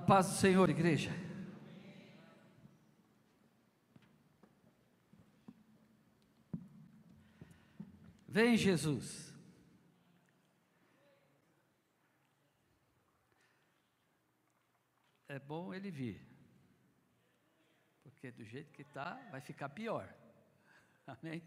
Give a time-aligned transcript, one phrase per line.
[0.00, 1.10] A paz do Senhor, igreja.
[8.26, 9.30] Vem, Jesus.
[15.28, 16.26] É bom ele vir,
[18.02, 20.10] porque do jeito que está, vai ficar pior.
[21.06, 21.42] Amém?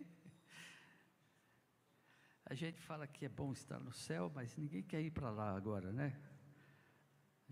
[2.45, 5.57] A gente fala que é bom estar no céu, mas ninguém quer ir para lá
[5.57, 6.32] agora, né?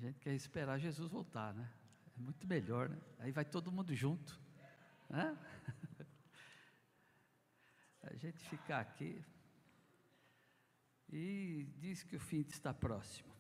[0.01, 1.71] A gente quer esperar Jesus voltar, né?
[2.17, 2.99] É muito melhor, né?
[3.19, 4.41] Aí vai todo mundo junto.
[5.07, 5.37] Né?
[8.01, 9.23] A gente ficar aqui
[11.07, 13.31] e diz que o fim está próximo.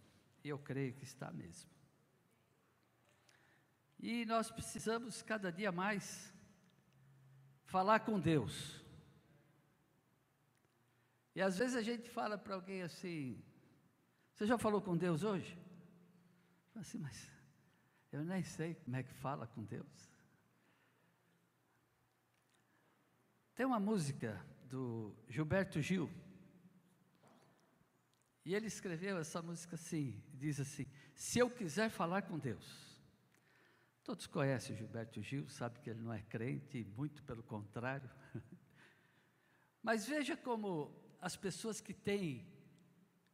[0.43, 1.67] E eu creio que está mesmo.
[3.99, 6.31] E nós precisamos cada dia mais
[7.65, 8.85] falar com Deus.
[11.33, 13.43] E às vezes a gente fala para alguém assim:
[14.35, 15.59] Você já falou com Deus hoje?
[16.75, 17.29] Assim, mas
[18.11, 20.09] eu nem sei como é que fala com Deus.
[23.55, 26.09] Tem uma música do Gilberto Gil,
[28.43, 32.89] e ele escreveu essa música assim, diz assim: Se eu quiser falar com Deus.
[34.03, 38.09] Todos conhecem o Gilberto Gil, sabe que ele não é crente, muito pelo contrário.
[39.81, 40.91] Mas veja como
[41.21, 42.47] as pessoas que têm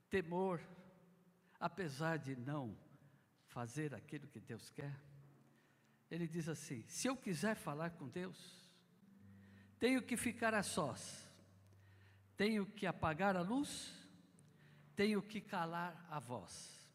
[0.10, 0.62] temor,
[1.58, 2.78] apesar de não
[3.48, 4.96] fazer aquilo que Deus quer,
[6.10, 8.72] ele diz assim: se eu quiser falar com Deus,
[9.80, 11.28] tenho que ficar a sós,
[12.36, 13.94] tenho que apagar a luz,
[14.96, 16.90] tenho que calar a voz,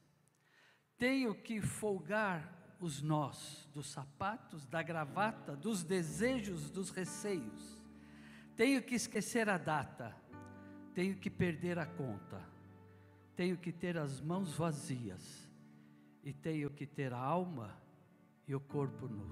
[0.97, 7.78] tenho que folgar os nós dos sapatos, da gravata, dos desejos, dos receios,
[8.56, 10.16] tenho que esquecer a data,
[10.94, 12.42] tenho que perder a conta,
[13.37, 15.42] tenho que ter as mãos vazias
[16.22, 17.77] e tenho que ter a alma
[18.47, 19.31] e o corpo nu,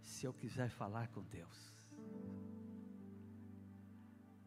[0.00, 1.78] se eu quiser falar com Deus.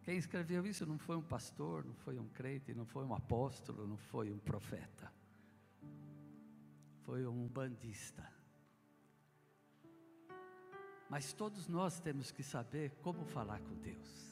[0.04, 3.86] Quem escreveu isso não foi um pastor, não foi um crente, não foi um apóstolo,
[3.86, 5.12] não foi um profeta.
[7.04, 8.28] Foi um bandista.
[11.10, 14.32] Mas todos nós temos que saber como falar com Deus.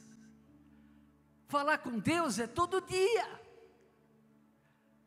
[1.46, 3.49] Falar com Deus é todo dia.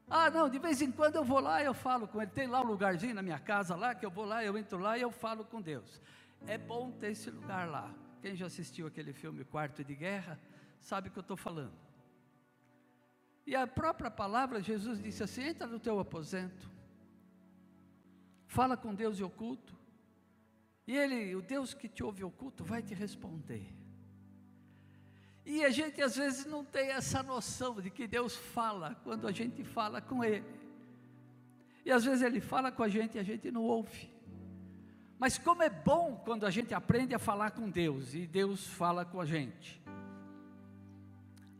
[0.10, 2.32] Ah, não, de vez em quando eu vou lá e eu falo com Ele.
[2.32, 4.98] Tem lá um lugarzinho na minha casa lá que eu vou lá, eu entro lá
[4.98, 6.02] e eu falo com Deus.
[6.46, 7.94] É bom ter esse lugar lá.
[8.22, 10.40] Quem já assistiu aquele filme Quarto de Guerra,
[10.80, 11.74] sabe o que eu estou falando.
[13.46, 16.70] E a própria palavra, Jesus disse assim: entra no teu aposento,
[18.48, 19.76] fala com Deus e oculto,
[20.88, 23.83] e Ele, o Deus que te ouve oculto, vai te responder.
[25.46, 29.32] E a gente às vezes não tem essa noção de que Deus fala quando a
[29.32, 30.46] gente fala com Ele.
[31.86, 34.10] E às vezes Ele fala com a gente e a gente não ouve.
[35.20, 39.06] Mas como é bom quando a gente aprende a falar com Deus e Deus fala
[39.06, 39.82] com a gente.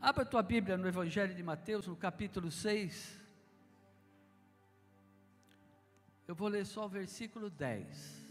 [0.00, 3.20] Abra a tua Bíblia no Evangelho de Mateus, no capítulo 6.
[6.26, 8.23] Eu vou ler só o versículo 10.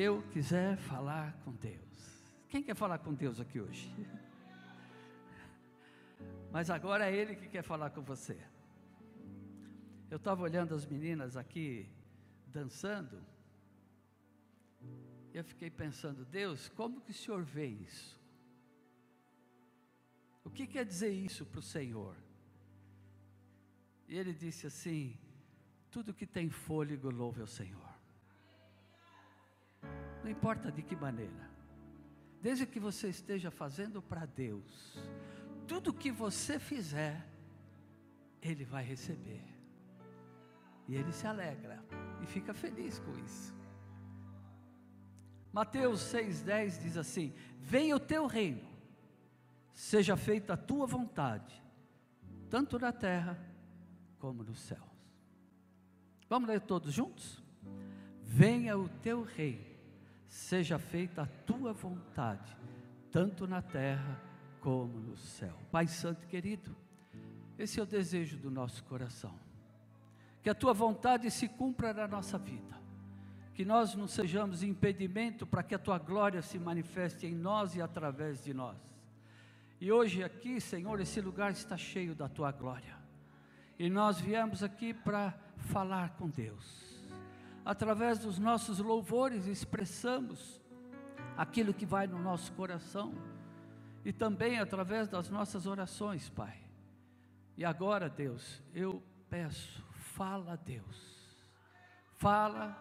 [0.00, 2.22] Eu quiser falar com Deus.
[2.48, 3.94] Quem quer falar com Deus aqui hoje?
[6.50, 8.38] Mas agora é Ele que quer falar com você.
[10.10, 11.88] Eu estava olhando as meninas aqui
[12.46, 13.22] dançando,
[15.32, 18.18] e eu fiquei pensando, Deus, como que o Senhor vê isso?
[20.42, 22.16] O que quer dizer isso para o Senhor?
[24.08, 25.18] E ele disse assim:
[25.90, 27.87] tudo que tem fôlego louve ao Senhor.
[30.28, 31.50] Não importa de que maneira.
[32.42, 34.98] Desde que você esteja fazendo para Deus,
[35.66, 37.26] tudo que você fizer,
[38.42, 39.42] Ele vai receber.
[40.86, 41.82] E Ele se alegra
[42.22, 43.56] e fica feliz com isso.
[45.50, 48.68] Mateus 6,10 diz assim: Venha o teu reino,
[49.72, 51.58] seja feita a tua vontade,
[52.50, 53.38] tanto na terra
[54.18, 54.82] como nos céus.
[56.28, 57.42] Vamos ler todos juntos?
[58.22, 59.67] Venha o teu reino
[60.28, 62.56] seja feita a tua vontade,
[63.10, 64.20] tanto na terra
[64.60, 65.56] como no céu.
[65.70, 66.76] Pai Santo querido,
[67.58, 69.34] esse é o desejo do nosso coração.
[70.42, 72.78] Que a tua vontade se cumpra na nossa vida.
[73.54, 77.82] Que nós não sejamos impedimento para que a tua glória se manifeste em nós e
[77.82, 78.76] através de nós.
[79.80, 82.96] E hoje aqui, Senhor, esse lugar está cheio da tua glória.
[83.78, 86.97] E nós viemos aqui para falar com Deus
[87.68, 90.58] através dos nossos louvores, expressamos
[91.36, 93.14] aquilo que vai no nosso coração
[94.06, 96.56] e também através das nossas orações, Pai.
[97.58, 101.46] E agora, Deus, eu peço, fala, Deus,
[102.16, 102.74] fala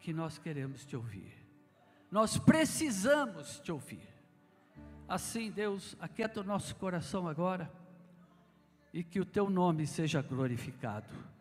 [0.00, 1.32] que nós queremos te ouvir.
[2.10, 4.08] Nós precisamos te ouvir.
[5.06, 7.70] Assim, Deus, aquieta o nosso coração agora
[8.92, 11.33] e que o teu nome seja glorificado.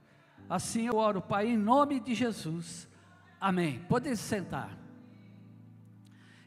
[0.49, 2.87] Assim eu oro, Pai, em nome de Jesus.
[3.39, 3.83] Amém.
[3.85, 4.77] Podem se sentar.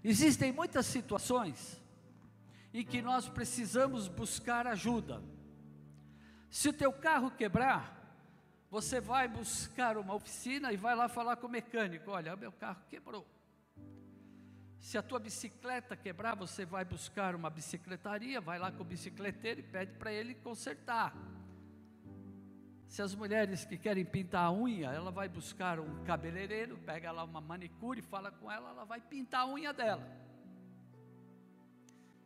[0.03, 1.83] Existem muitas situações
[2.73, 5.23] em que nós precisamos buscar ajuda.
[6.51, 7.97] Se o teu carro quebrar,
[8.71, 12.83] você vai buscar uma oficina e vai lá falar com o mecânico: olha, meu carro
[12.89, 13.27] quebrou.
[14.79, 19.61] Se a tua bicicleta quebrar, você vai buscar uma bicicletaria, vai lá com o bicicleteiro
[19.61, 21.13] e pede para ele consertar.
[22.88, 27.25] Se as mulheres que querem pintar a unha, ela vai buscar um cabeleireiro, pega lá
[27.25, 30.06] uma manicure, fala com ela, ela vai pintar a unha dela.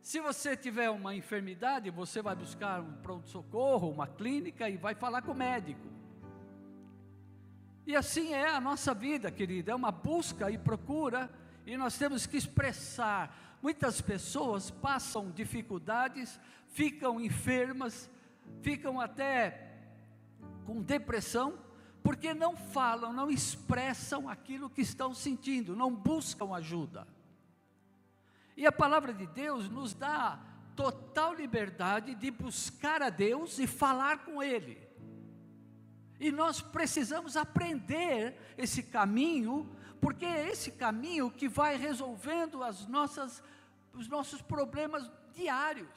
[0.01, 5.21] Se você tiver uma enfermidade, você vai buscar um pronto-socorro, uma clínica e vai falar
[5.21, 5.87] com o médico.
[7.85, 11.29] E assim é a nossa vida, querida, é uma busca e procura
[11.65, 13.57] e nós temos que expressar.
[13.61, 18.09] Muitas pessoas passam dificuldades, ficam enfermas,
[18.61, 19.70] ficam até
[20.65, 21.59] com depressão,
[22.03, 27.07] porque não falam, não expressam aquilo que estão sentindo, não buscam ajuda.
[28.57, 30.39] E a palavra de Deus nos dá
[30.75, 34.77] total liberdade de buscar a Deus e falar com Ele.
[36.19, 39.69] E nós precisamos aprender esse caminho
[40.01, 43.43] porque é esse caminho que vai resolvendo as nossas,
[43.93, 45.87] os nossos problemas diários.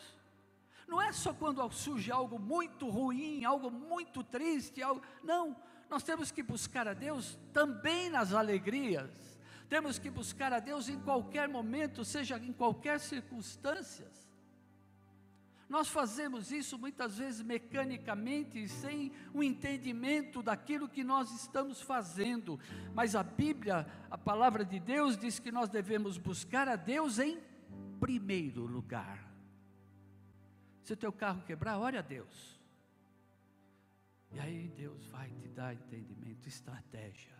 [0.86, 5.56] Não é só quando surge algo muito ruim, algo muito triste, algo, não,
[5.88, 9.10] nós temos que buscar a Deus também nas alegrias,
[9.68, 14.10] temos que buscar a Deus em qualquer momento, seja em qualquer circunstância.
[15.68, 22.60] Nós fazemos isso muitas vezes mecanicamente, sem o entendimento daquilo que nós estamos fazendo,
[22.94, 27.40] mas a Bíblia, a palavra de Deus, diz que nós devemos buscar a Deus em
[27.98, 29.23] primeiro lugar.
[30.84, 32.60] Se o teu carro quebrar, ore a Deus.
[34.30, 37.32] E aí Deus vai te dar entendimento, estratégia.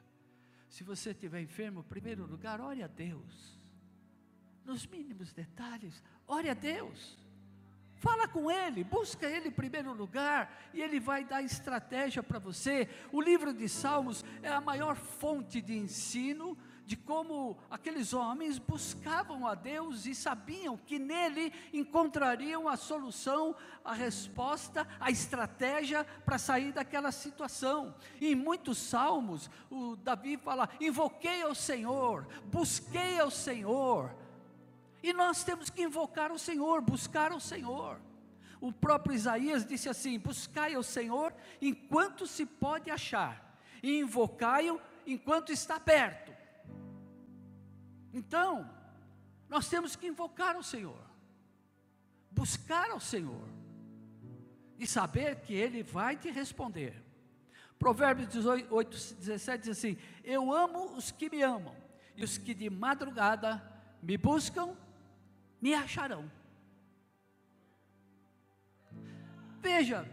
[0.70, 3.60] Se você estiver enfermo, em primeiro lugar, ore a Deus.
[4.64, 7.18] Nos mínimos detalhes, ore a Deus.
[7.96, 12.88] Fala com ele, busca ele em primeiro lugar, e ele vai dar estratégia para você.
[13.12, 19.46] O livro de Salmos é a maior fonte de ensino de como aqueles homens buscavam
[19.46, 26.72] a Deus e sabiam que nele encontrariam a solução, a resposta, a estratégia para sair
[26.72, 27.94] daquela situação.
[28.20, 34.14] E em muitos salmos, o Davi fala: invoquei ao Senhor, busquei ao Senhor
[35.04, 38.00] e nós temos que invocar o Senhor, buscar o Senhor.
[38.58, 45.52] O próprio Isaías disse assim: Buscai o Senhor enquanto se pode achar, e invocai-o enquanto
[45.52, 46.33] está perto.
[48.14, 48.70] Então,
[49.48, 51.04] nós temos que invocar o Senhor,
[52.30, 53.48] buscar ao Senhor,
[54.78, 57.02] e saber que Ele vai te responder.
[57.76, 61.74] Provérbios 18, 17 diz assim: Eu amo os que me amam,
[62.14, 63.60] e os que de madrugada
[64.00, 64.76] me buscam
[65.60, 66.30] me acharão.
[69.60, 70.08] Veja,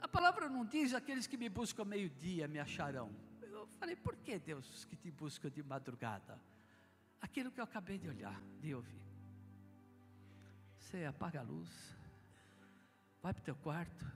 [0.00, 3.10] a palavra não diz aqueles que me buscam meio-dia me acharão.
[3.42, 6.38] Eu falei, por que Deus que te busca de madrugada?
[7.20, 9.02] Aquilo que eu acabei de olhar, de ouvir.
[10.78, 11.70] Você apaga a luz,
[13.20, 14.06] vai para o teu quarto,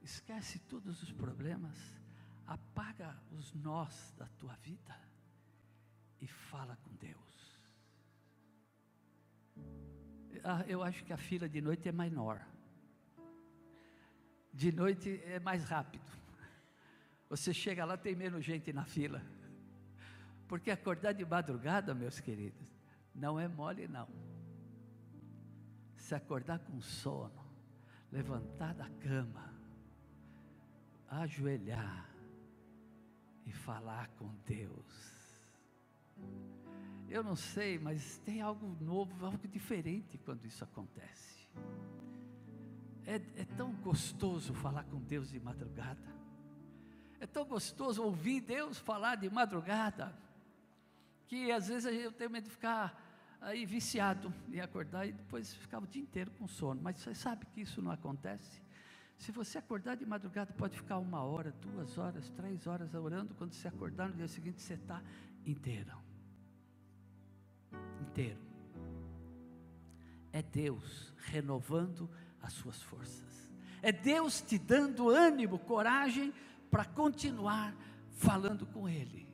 [0.00, 1.76] esquece todos os problemas,
[2.46, 4.98] apaga os nós da tua vida
[6.20, 7.60] e fala com Deus.
[10.42, 12.44] Ah, eu acho que a fila de noite é menor.
[14.52, 16.10] De noite é mais rápido.
[17.28, 19.22] Você chega lá, tem menos gente na fila.
[20.50, 22.68] Porque acordar de madrugada, meus queridos,
[23.14, 24.08] não é mole, não.
[25.96, 27.42] Se acordar com sono,
[28.12, 29.54] levantar da cama,
[31.08, 32.06] ajoelhar
[33.46, 35.20] e falar com Deus
[37.10, 41.48] eu não sei, mas tem algo novo, algo diferente quando isso acontece.
[43.04, 46.08] É, é tão gostoso falar com Deus de madrugada.
[47.18, 50.14] É tão gostoso ouvir Deus falar de madrugada.
[51.30, 55.78] Que às vezes eu tenho medo de ficar aí viciado em acordar e depois ficar
[55.78, 56.80] o dia inteiro com sono.
[56.82, 58.60] Mas você sabe que isso não acontece.
[59.16, 63.34] Se você acordar de madrugada, pode ficar uma hora, duas horas, três horas orando.
[63.36, 65.00] Quando você acordar no dia seguinte, você está
[65.46, 66.10] inteiro
[68.10, 68.40] inteiro.
[70.32, 72.08] É Deus renovando
[72.42, 73.50] as suas forças.
[73.82, 76.32] É Deus te dando ânimo, coragem
[76.70, 77.74] para continuar
[78.10, 79.29] falando com Ele.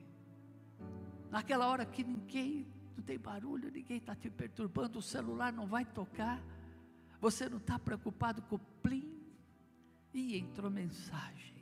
[1.29, 2.65] Naquela hora que ninguém,
[2.95, 6.41] não tem barulho, ninguém está te perturbando, o celular não vai tocar,
[7.19, 9.17] você não está preocupado com o plim,
[10.13, 11.55] e entrou mensagem.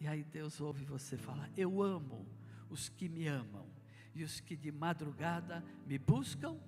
[0.00, 2.26] E aí Deus ouve você falar: Eu amo
[2.68, 3.66] os que me amam,
[4.14, 6.58] e os que de madrugada me buscam,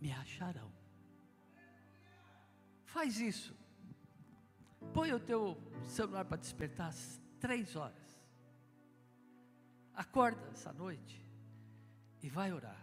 [0.00, 0.70] me acharão.
[2.84, 3.56] Faz isso.
[4.92, 8.03] Põe o teu celular para despertar às três horas.
[9.94, 11.24] Acorda essa noite
[12.22, 12.82] e vai orar.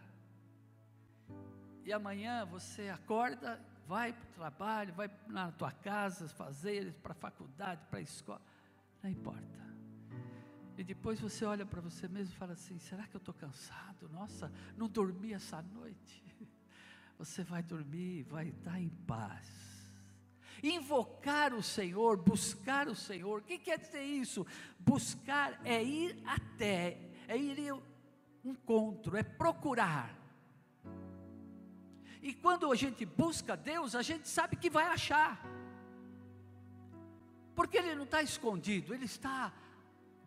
[1.83, 7.15] E amanhã você acorda, vai para o trabalho, vai na tua casa fazer, para a
[7.15, 8.41] faculdade, para a escola,
[9.01, 9.61] não importa.
[10.77, 14.07] E depois você olha para você mesmo e fala assim: será que eu estou cansado?
[14.09, 16.23] Nossa, não dormi essa noite.
[17.19, 19.70] Você vai dormir, vai estar em paz
[20.63, 24.45] Invocar o Senhor, buscar o Senhor, o que quer dizer isso?
[24.79, 27.81] Buscar é ir até, é ir ao
[28.43, 30.15] encontro, é procurar.
[32.21, 35.43] E quando a gente busca Deus, a gente sabe que vai achar,
[37.55, 39.51] porque Ele não está escondido, Ele está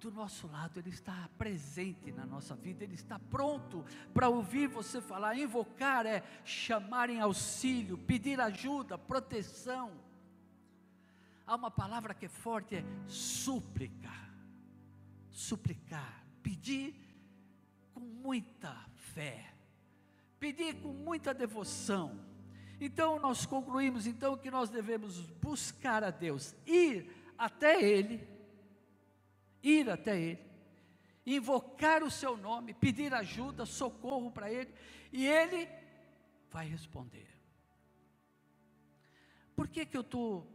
[0.00, 5.00] do nosso lado, Ele está presente na nossa vida, Ele está pronto para ouvir você
[5.00, 5.36] falar.
[5.36, 9.92] Invocar é chamar em auxílio, pedir ajuda, proteção.
[11.46, 14.10] Há uma palavra que é forte, é súplica.
[15.30, 16.94] Suplicar, pedir
[17.92, 19.52] com muita fé,
[20.38, 22.18] pedir com muita devoção.
[22.80, 28.26] Então nós concluímos então que nós devemos buscar a Deus, ir até ele,
[29.62, 30.44] ir até ele,
[31.26, 34.72] invocar o seu nome, pedir ajuda, socorro para ele,
[35.12, 35.68] e ele
[36.50, 37.28] vai responder.
[39.56, 40.53] Por que que eu estou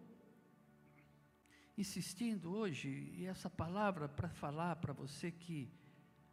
[1.80, 5.72] insistindo hoje, e essa palavra para falar para você que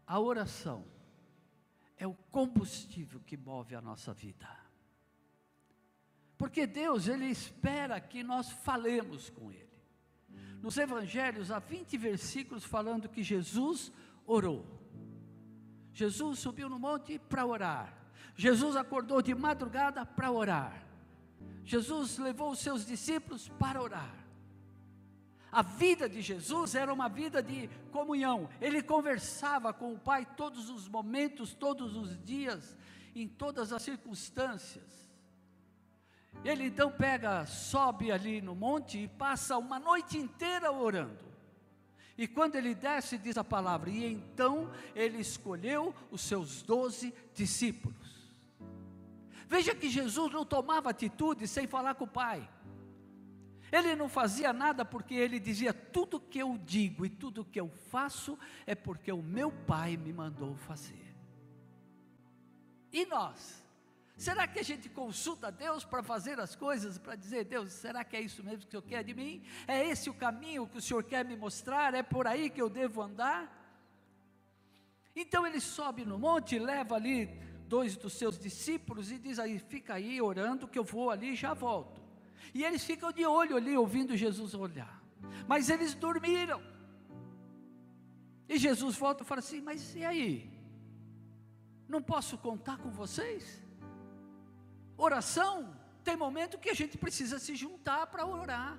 [0.04, 0.84] a oração
[1.96, 4.48] é o combustível que move a nossa vida.
[6.36, 9.64] Porque Deus, Ele espera que nós falemos com Ele.
[10.60, 13.92] Nos evangelhos há 20 versículos falando que Jesus
[14.26, 14.66] orou.
[15.92, 17.96] Jesus subiu no monte para orar.
[18.34, 20.84] Jesus acordou de madrugada para orar.
[21.64, 24.25] Jesus levou os seus discípulos para orar.
[25.56, 28.46] A vida de Jesus era uma vida de comunhão.
[28.60, 32.76] Ele conversava com o Pai todos os momentos, todos os dias,
[33.14, 34.84] em todas as circunstâncias.
[36.44, 41.24] Ele então pega, sobe ali no monte e passa uma noite inteira orando.
[42.18, 47.96] E quando ele desce, diz a palavra, e então ele escolheu os seus doze discípulos.
[49.48, 52.46] Veja que Jesus não tomava atitude sem falar com o Pai.
[53.70, 57.68] Ele não fazia nada porque ele dizia: tudo que eu digo e tudo que eu
[57.68, 61.14] faço é porque o meu Pai me mandou fazer.
[62.92, 63.64] E nós?
[64.16, 68.16] Será que a gente consulta Deus para fazer as coisas, para dizer, Deus, será que
[68.16, 69.42] é isso mesmo que o Senhor quer de mim?
[69.68, 71.92] É esse o caminho que o Senhor quer me mostrar?
[71.92, 73.52] É por aí que eu devo andar?
[75.14, 77.26] Então ele sobe no monte, leva ali
[77.68, 81.36] dois dos seus discípulos e diz aí: fica aí orando que eu vou ali e
[81.36, 82.05] já volto.
[82.54, 85.02] E eles ficam de olho ali, ouvindo Jesus olhar.
[85.46, 86.60] Mas eles dormiram.
[88.48, 90.50] E Jesus volta e fala assim: Mas e aí?
[91.88, 93.62] Não posso contar com vocês?
[94.96, 98.78] Oração, tem momento que a gente precisa se juntar para orar.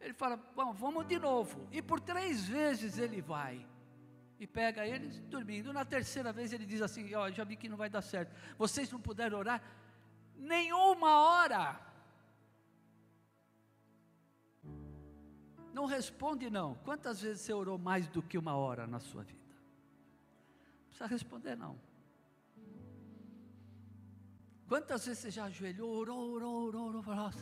[0.00, 1.68] Ele fala: Bom, vamos de novo.
[1.72, 3.66] E por três vezes ele vai
[4.38, 5.72] e pega eles dormindo.
[5.72, 8.34] Na terceira vez ele diz assim: Ó, oh, já vi que não vai dar certo.
[8.58, 9.62] Vocês não puderam orar?
[10.36, 11.80] Nenhuma hora.
[15.72, 16.74] Não responde não.
[16.76, 19.54] Quantas vezes você orou mais do que uma hora na sua vida?
[20.82, 21.78] Não precisa responder não.
[24.68, 27.32] Quantas vezes você já ajoelhou, orou, orou, orou, orou, orou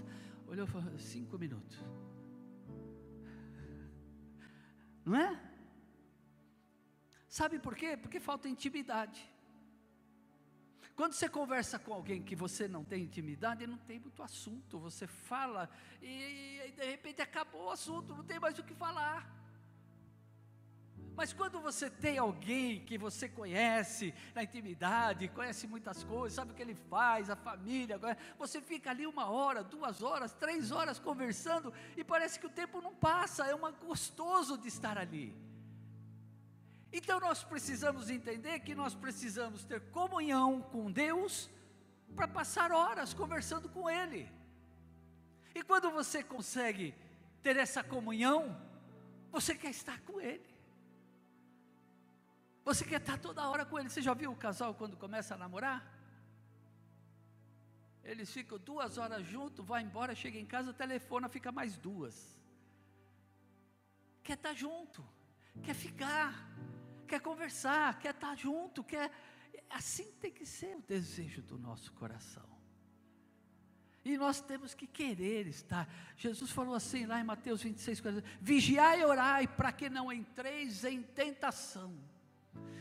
[0.53, 1.79] olhou e falou, cinco minutos.
[5.05, 5.41] Não é?
[7.27, 7.97] Sabe por quê?
[7.97, 9.32] Porque falta intimidade.
[10.95, 15.07] Quando você conversa com alguém que você não tem intimidade, não tem muito assunto, você
[15.07, 15.71] fala
[16.03, 19.43] e, e de repente acabou o assunto, não tem mais o que falar.
[21.15, 26.55] Mas quando você tem alguém que você conhece na intimidade, conhece muitas coisas, sabe o
[26.55, 27.99] que ele faz, a família,
[28.39, 32.81] você fica ali uma hora, duas horas, três horas conversando e parece que o tempo
[32.81, 35.37] não passa, é uma gostoso de estar ali.
[36.93, 41.51] Então nós precisamos entender que nós precisamos ter comunhão com Deus
[42.15, 44.31] para passar horas conversando com Ele.
[45.55, 46.95] E quando você consegue
[47.43, 48.61] ter essa comunhão,
[49.31, 50.53] você quer estar com Ele.
[52.65, 53.89] Você quer estar toda hora com Ele.
[53.89, 55.81] Você já viu o casal quando começa a namorar?
[58.05, 62.37] Eles ficam duas horas juntos, vai embora, chega em casa, telefona, fica mais duas.
[64.23, 65.05] Quer estar junto,
[65.63, 66.49] quer ficar,
[67.13, 69.11] quer conversar, quer estar junto, quer.
[69.69, 72.49] Assim tem que ser o desejo do nosso coração.
[74.03, 75.87] E nós temos que querer estar.
[76.17, 80.85] Jesus falou assim lá em Mateus 26, 40, vigiai e orai para que não entreis
[80.85, 81.95] em tentação.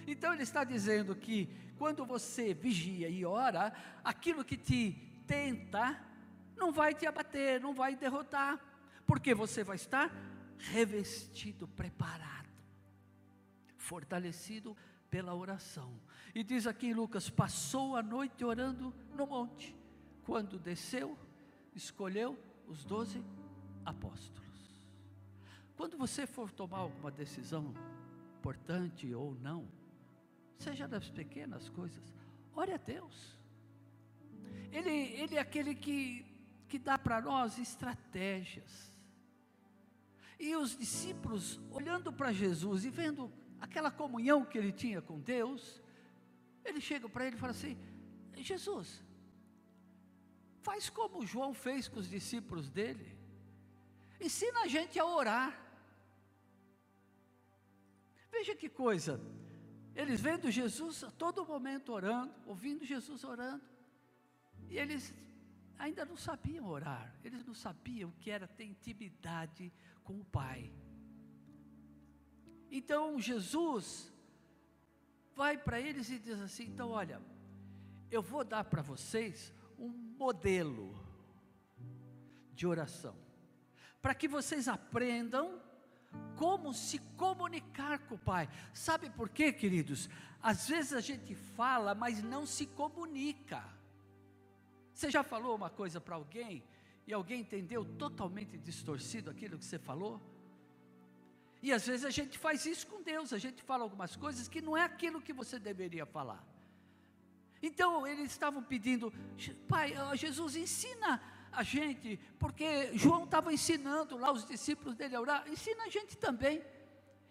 [0.07, 3.73] Então ele está dizendo que quando você vigia e ora,
[4.03, 4.93] aquilo que te
[5.27, 5.99] tenta
[6.55, 8.59] não vai te abater, não vai derrotar,
[9.05, 10.09] porque você vai estar
[10.57, 12.50] revestido, preparado,
[13.91, 14.77] fortalecido
[15.09, 15.99] pela oração.
[16.33, 19.75] E diz aqui em Lucas: passou a noite orando no monte
[20.23, 21.17] quando desceu,
[21.75, 23.21] escolheu os doze
[23.83, 24.87] apóstolos.
[25.75, 27.73] Quando você for tomar alguma decisão
[28.39, 29.67] importante ou não,
[30.57, 32.15] seja das pequenas coisas,
[32.55, 33.37] ore a Deus.
[34.71, 36.25] Ele, ele é aquele que,
[36.69, 38.89] que dá para nós estratégias.
[40.39, 45.81] E os discípulos, olhando para Jesus e vendo aquela comunhão que ele tinha com Deus,
[46.65, 47.77] eles chegam para ele e falam assim:
[48.35, 49.03] Jesus,
[50.61, 53.17] Faz como João fez com os discípulos dele.
[54.19, 55.59] Ensina a gente a orar.
[58.31, 59.19] Veja que coisa.
[59.95, 63.63] Eles vendo Jesus a todo momento orando, ouvindo Jesus orando.
[64.69, 65.13] E eles
[65.79, 67.13] ainda não sabiam orar.
[67.23, 70.71] Eles não sabiam o que era ter intimidade com o Pai.
[72.71, 74.11] Então Jesus
[75.35, 77.21] vai para eles e diz assim: então olha,
[78.09, 80.97] eu vou dar para vocês um modelo
[82.53, 83.15] de oração,
[84.01, 85.61] para que vocês aprendam
[86.35, 88.49] como se comunicar com o Pai.
[88.73, 90.09] Sabe por quê, queridos?
[90.41, 93.63] Às vezes a gente fala, mas não se comunica.
[94.93, 96.63] Você já falou uma coisa para alguém
[97.07, 100.21] e alguém entendeu totalmente distorcido aquilo que você falou?
[101.61, 104.61] E às vezes a gente faz isso com Deus, a gente fala algumas coisas que
[104.61, 106.43] não é aquilo que você deveria falar.
[107.61, 109.13] Então eles estavam pedindo,
[109.67, 111.21] Pai, Jesus ensina
[111.51, 116.17] a gente, porque João estava ensinando lá os discípulos dele a orar, ensina a gente
[116.17, 116.63] também.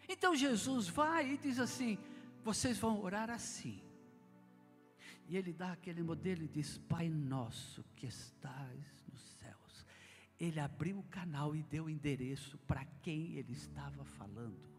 [0.09, 1.99] Então Jesus vai e diz assim:
[2.45, 3.83] vocês vão orar assim.
[5.29, 9.00] E ele dá aquele modelo e diz: Pai nosso que estás.
[10.41, 14.71] Ele abriu o canal e deu o endereço para quem ele estava falando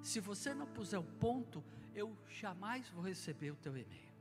[0.00, 4.14] Se você não puser o ponto, eu jamais vou receber o teu e-mail.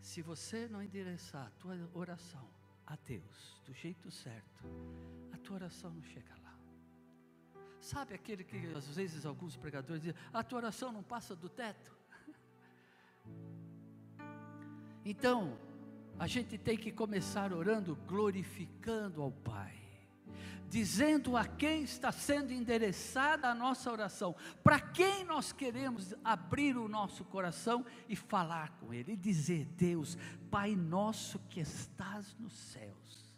[0.00, 2.50] Se você não endereçar a tua oração
[2.84, 4.64] a Deus do jeito certo,
[5.32, 6.58] a tua oração não chega lá.
[7.80, 11.96] Sabe aquele que às vezes alguns pregadores dizem, a tua oração não passa do teto?
[15.06, 15.58] Então,
[16.18, 19.84] a gente tem que começar orando glorificando ao Pai
[20.74, 26.88] dizendo a quem está sendo endereçada a nossa oração, para quem nós queremos abrir o
[26.88, 30.18] nosso coração e falar com Ele, e dizer: Deus,
[30.50, 33.32] Pai nosso que estás nos céus,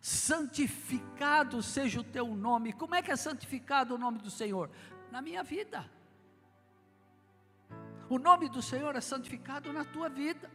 [0.00, 2.72] santificado seja o teu nome.
[2.72, 4.68] Como é que é santificado o nome do Senhor?
[5.12, 5.88] Na minha vida.
[8.08, 10.50] O nome do Senhor é santificado na tua vida.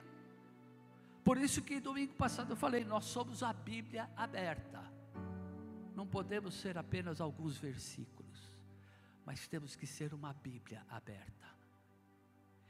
[1.28, 4.98] Por isso que domingo passado eu falei, nós somos a Bíblia aberta
[5.98, 8.54] não podemos ser apenas alguns versículos,
[9.26, 11.48] mas temos que ser uma Bíblia aberta.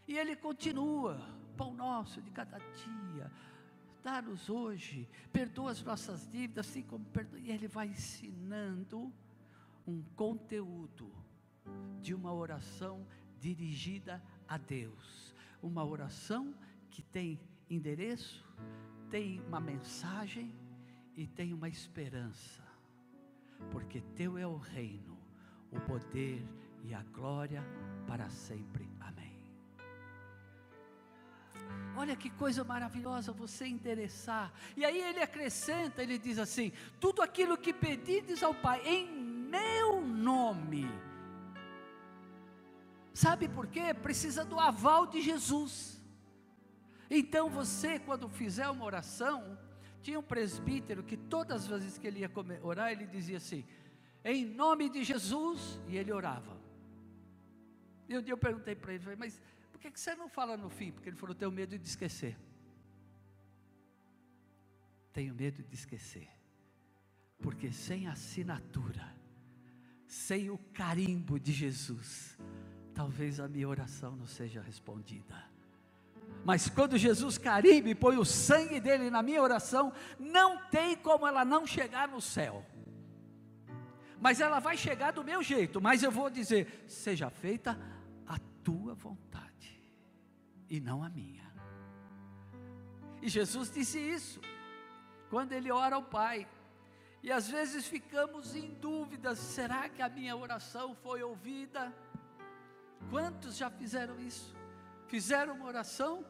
[0.08, 1.20] E ele continua:
[1.58, 3.30] Pão nosso de cada dia,
[4.02, 7.38] dá-nos hoje, perdoa as nossas dívidas, assim como perdoa.
[7.38, 9.14] E ele vai ensinando
[9.86, 11.12] um conteúdo
[12.02, 13.06] de uma oração
[13.42, 16.56] dirigida a Deus, uma oração
[16.90, 17.38] que tem
[17.70, 18.46] endereço,
[19.10, 20.54] tem uma mensagem
[21.16, 22.68] e tem uma esperança
[23.72, 25.18] porque teu é o reino,
[25.72, 26.44] o poder
[26.84, 27.64] e a glória
[28.06, 28.88] para sempre.
[29.00, 29.36] Amém.
[31.96, 34.54] Olha que coisa maravilhosa você endereçar.
[34.76, 40.02] E aí ele acrescenta, ele diz assim: tudo aquilo que pedides ao Pai em meu
[40.02, 40.88] nome.
[43.14, 43.94] Sabe por quê?
[43.94, 45.97] Precisa do aval de Jesus.
[47.10, 49.58] Então você, quando fizer uma oração,
[50.02, 53.66] tinha um presbítero que todas as vezes que ele ia orar, ele dizia assim:
[54.24, 56.58] em nome de Jesus, e ele orava.
[58.10, 59.42] E um dia eu perguntei para ele, mas
[59.72, 60.92] por que você não fala no fim?
[60.92, 62.38] Porque ele falou: tenho medo de esquecer.
[65.14, 66.30] Tenho medo de esquecer.
[67.40, 69.16] Porque sem assinatura,
[70.08, 72.38] sem o carimbo de Jesus,
[72.94, 75.57] talvez a minha oração não seja respondida.
[76.48, 81.28] Mas quando Jesus carimba e põe o sangue dele na minha oração, não tem como
[81.28, 82.66] ela não chegar no céu.
[84.18, 87.78] Mas ela vai chegar do meu jeito, mas eu vou dizer: seja feita
[88.26, 89.78] a tua vontade
[90.70, 91.54] e não a minha.
[93.22, 94.40] E Jesus disse isso
[95.30, 96.48] quando ele ora ao Pai.
[97.22, 101.94] E às vezes ficamos em dúvida: será que a minha oração foi ouvida?
[103.10, 104.56] Quantos já fizeram isso?
[105.10, 106.26] Fizeram uma oração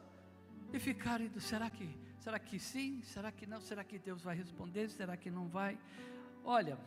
[0.74, 3.02] e ficaram indo: será que, será que sim?
[3.04, 3.62] Será que não?
[3.62, 4.90] Será que Deus vai responder?
[4.90, 5.78] Será que não vai?
[6.44, 6.78] Olha,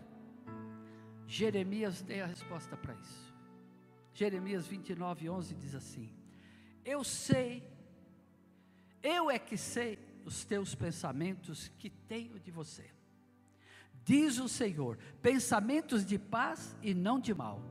[1.27, 3.35] Jeremias tem a resposta para isso.
[4.15, 6.21] Jeremias 29, 11 diz assim:
[6.85, 7.63] eu sei,
[9.03, 12.91] eu é que sei os teus pensamentos que tenho de você.
[14.05, 17.63] Diz o Senhor: pensamentos de paz e não de mal,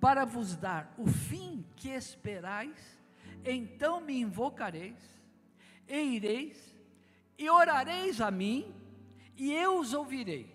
[0.00, 3.02] para vos dar o fim que esperais,
[3.44, 5.13] então me invocareis,
[5.88, 6.76] e ireis,
[7.38, 8.74] e orareis a mim,
[9.36, 10.54] e eu os ouvirei,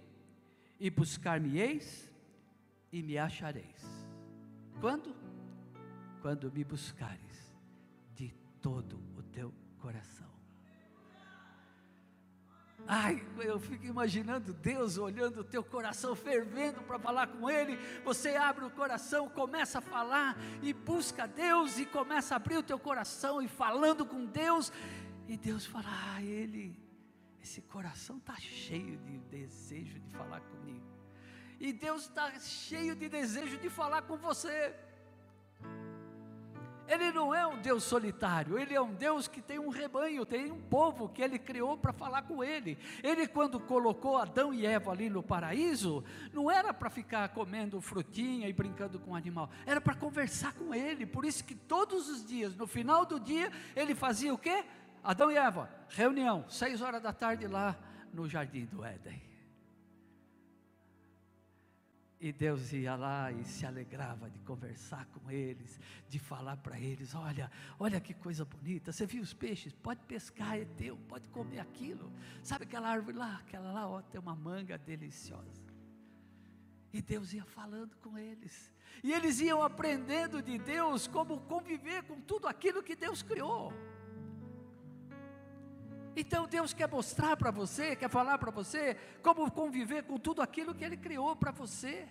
[0.79, 2.11] e buscar-me-eis,
[2.91, 3.83] e me achareis.
[4.79, 5.15] Quando?
[6.21, 7.29] Quando me buscares
[8.61, 10.27] todo o teu coração.
[12.87, 17.77] Ai, eu fico imaginando Deus olhando o teu coração fervendo para falar com Ele.
[18.03, 22.63] Você abre o coração, começa a falar e busca Deus e começa a abrir o
[22.63, 24.71] teu coração e falando com Deus.
[25.29, 26.75] E Deus fala: Ah, Ele,
[27.39, 30.83] esse coração está cheio de desejo de falar comigo.
[31.59, 34.75] E Deus está cheio de desejo de falar com você.
[36.87, 40.51] Ele não é um Deus solitário, ele é um Deus que tem um rebanho, tem
[40.51, 42.79] um povo que ele criou para falar com ele.
[43.03, 48.49] Ele, quando colocou Adão e Eva ali no paraíso, não era para ficar comendo frutinha
[48.49, 51.05] e brincando com o animal, era para conversar com ele.
[51.05, 54.65] Por isso que todos os dias, no final do dia, ele fazia o quê?
[55.03, 57.77] Adão e Eva, reunião, seis horas da tarde lá
[58.13, 59.29] no jardim do Éden.
[62.21, 67.15] E Deus ia lá e se alegrava de conversar com eles, de falar para eles:
[67.15, 69.71] olha, olha que coisa bonita, você viu os peixes?
[69.71, 72.12] Pode pescar, é teu, pode comer aquilo.
[72.43, 73.38] Sabe aquela árvore lá?
[73.38, 75.69] Aquela lá, ó, tem uma manga deliciosa.
[76.91, 78.69] E Deus ia falando com eles,
[79.01, 83.71] e eles iam aprendendo de Deus como conviver com tudo aquilo que Deus criou.
[86.19, 90.75] Então Deus quer mostrar para você, quer falar para você como conviver com tudo aquilo
[90.75, 92.10] que Ele criou para você.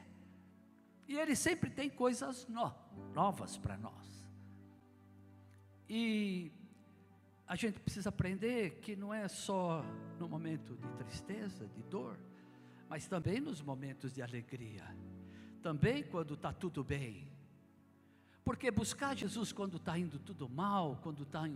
[1.06, 2.74] E Ele sempre tem coisas no,
[3.12, 4.26] novas para nós.
[5.86, 6.50] E
[7.46, 9.84] a gente precisa aprender que não é só
[10.18, 12.18] no momento de tristeza, de dor,
[12.88, 14.84] mas também nos momentos de alegria,
[15.62, 17.30] também quando está tudo bem.
[18.42, 21.46] Porque buscar Jesus quando está indo tudo mal, quando está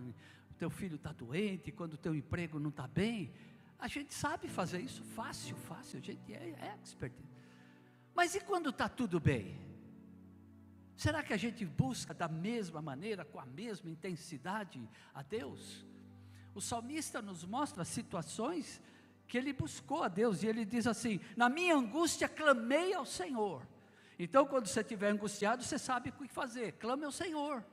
[0.63, 3.33] teu filho está doente, quando o teu emprego não está bem,
[3.81, 7.13] a gente sabe fazer isso fácil, fácil, a gente é, é expert.
[8.15, 9.59] Mas e quando está tudo bem?
[10.95, 15.85] Será que a gente busca da mesma maneira, com a mesma intensidade a Deus?
[16.55, 18.81] O salmista nos mostra situações
[19.27, 23.67] que ele buscou a Deus e ele diz assim: Na minha angústia clamei ao Senhor.
[24.17, 27.65] Então, quando você estiver angustiado, você sabe o que fazer, clame ao Senhor,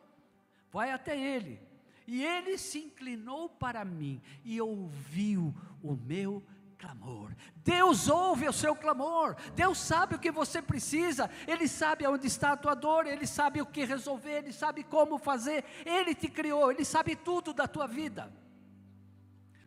[0.71, 1.68] vai até Ele,
[2.09, 6.43] e ele se inclinou para mim e ouviu o meu
[6.75, 7.35] clamor.
[7.57, 9.35] Deus ouve o seu clamor.
[9.53, 11.29] Deus sabe o que você precisa.
[11.47, 13.05] Ele sabe onde está a tua dor.
[13.05, 14.39] Ele sabe o que resolver.
[14.39, 15.63] Ele sabe como fazer.
[15.85, 16.71] Ele te criou.
[16.71, 18.33] Ele sabe tudo da tua vida.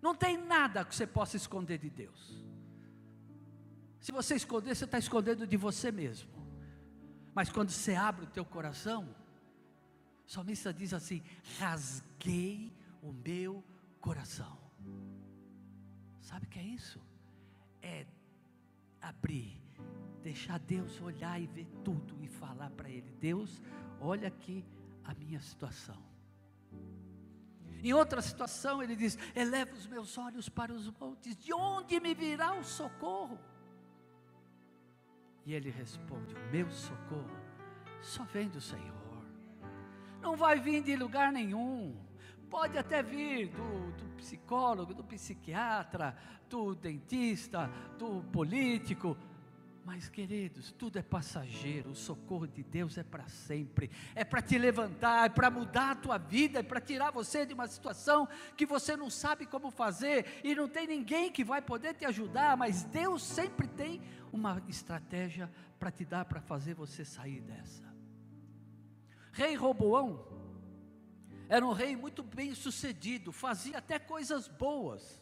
[0.01, 2.43] Não tem nada que você possa esconder de Deus.
[4.01, 6.29] Se você esconder, você está escondendo de você mesmo.
[7.33, 9.15] Mas quando você abre o teu coração,
[10.27, 11.23] o salmista diz assim:
[11.59, 13.63] rasguei o meu
[14.01, 14.59] coração.
[16.21, 17.01] Sabe o que é isso?
[17.81, 18.07] É
[19.01, 19.61] abrir,
[20.23, 23.61] deixar Deus olhar e ver tudo e falar para Ele: Deus,
[24.01, 24.65] olha aqui
[25.05, 26.13] a minha situação.
[27.83, 32.15] Em outra situação, ele diz: Eleva os meus olhos para os montes, de onde me
[32.15, 33.39] virá o socorro?
[35.45, 37.37] E ele responde: O meu socorro
[38.01, 39.02] só vem do Senhor,
[40.23, 41.95] não vai vir de lugar nenhum.
[42.49, 46.17] Pode até vir do, do psicólogo, do psiquiatra,
[46.49, 49.17] do dentista, do político,
[49.85, 54.57] mas, queridos, tudo é passageiro, o socorro de Deus é para sempre, é para te
[54.57, 58.65] levantar, é para mudar a tua vida, é para tirar você de uma situação que
[58.65, 62.85] você não sabe como fazer e não tem ninguém que vai poder te ajudar, mas
[62.85, 64.01] Deus sempre tem
[64.33, 67.92] uma estratégia para te dar para fazer você sair dessa.
[69.33, 70.33] Rei Roboão
[71.49, 75.21] era um rei muito bem sucedido, fazia até coisas boas.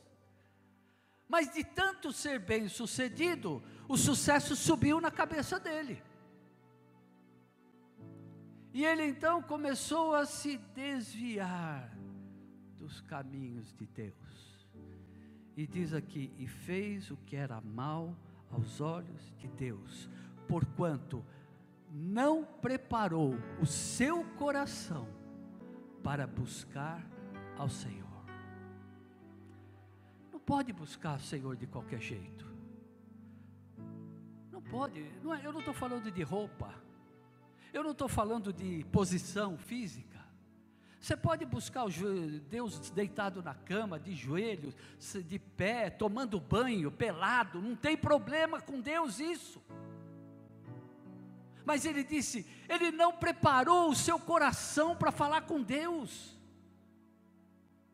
[1.28, 6.02] Mas de tanto ser bem sucedido, o sucesso subiu na cabeça dele.
[8.72, 11.96] E ele então começou a se desviar
[12.78, 14.68] dos caminhos de Deus.
[15.56, 18.16] E diz aqui: e fez o que era mal
[18.50, 20.08] aos olhos de Deus,
[20.46, 21.24] porquanto
[21.90, 25.08] não preparou o seu coração
[26.02, 27.04] para buscar
[27.58, 28.10] ao Senhor
[30.50, 32.44] pode buscar o Senhor de qualquer jeito.
[34.50, 35.00] Não pode.
[35.22, 36.74] Não é, eu não estou falando de roupa.
[37.72, 40.18] Eu não estou falando de posição física.
[40.98, 41.86] Você pode buscar
[42.48, 44.74] Deus deitado na cama, de joelhos,
[45.24, 49.62] de pé, tomando banho, pelado, não tem problema com Deus isso.
[51.70, 56.36] Mas ele disse: ele não preparou o seu coração para falar com Deus.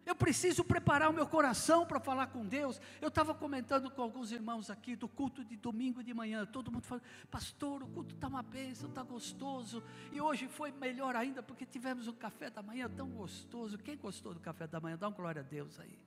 [0.07, 2.81] Eu preciso preparar o meu coração para falar com Deus.
[3.03, 6.47] Eu estava comentando com alguns irmãos aqui do culto de domingo de manhã.
[6.47, 9.83] Todo mundo falando, pastor, o culto está uma bênção, está gostoso.
[10.11, 13.77] E hoje foi melhor ainda porque tivemos um café da manhã tão gostoso.
[13.77, 14.97] Quem gostou do café da manhã?
[14.97, 15.99] Dá uma glória a Deus aí.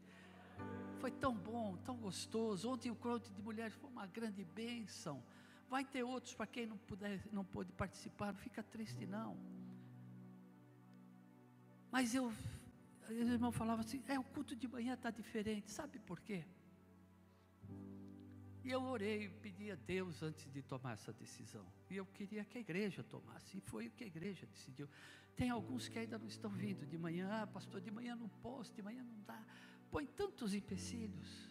[0.97, 2.67] Foi tão bom, tão gostoso.
[2.67, 5.21] Ontem o culto de mulheres foi uma grande bênção.
[5.69, 8.33] Vai ter outros para quem não puder, não pôde participar.
[8.33, 9.37] Não fica triste não.
[11.91, 12.33] Mas eu
[13.11, 16.45] os irmãos falavam assim: é, o culto de manhã está diferente, sabe por quê?
[18.63, 21.65] E eu orei, pedi a Deus antes de tomar essa decisão.
[21.89, 23.57] E eu queria que a igreja tomasse.
[23.57, 24.87] E foi o que a igreja decidiu.
[25.35, 27.29] Tem alguns que ainda não estão vindo de manhã.
[27.31, 29.43] Ah, pastor, de manhã não posso, de manhã não dá.
[29.89, 31.48] Põe tantos empecilhos.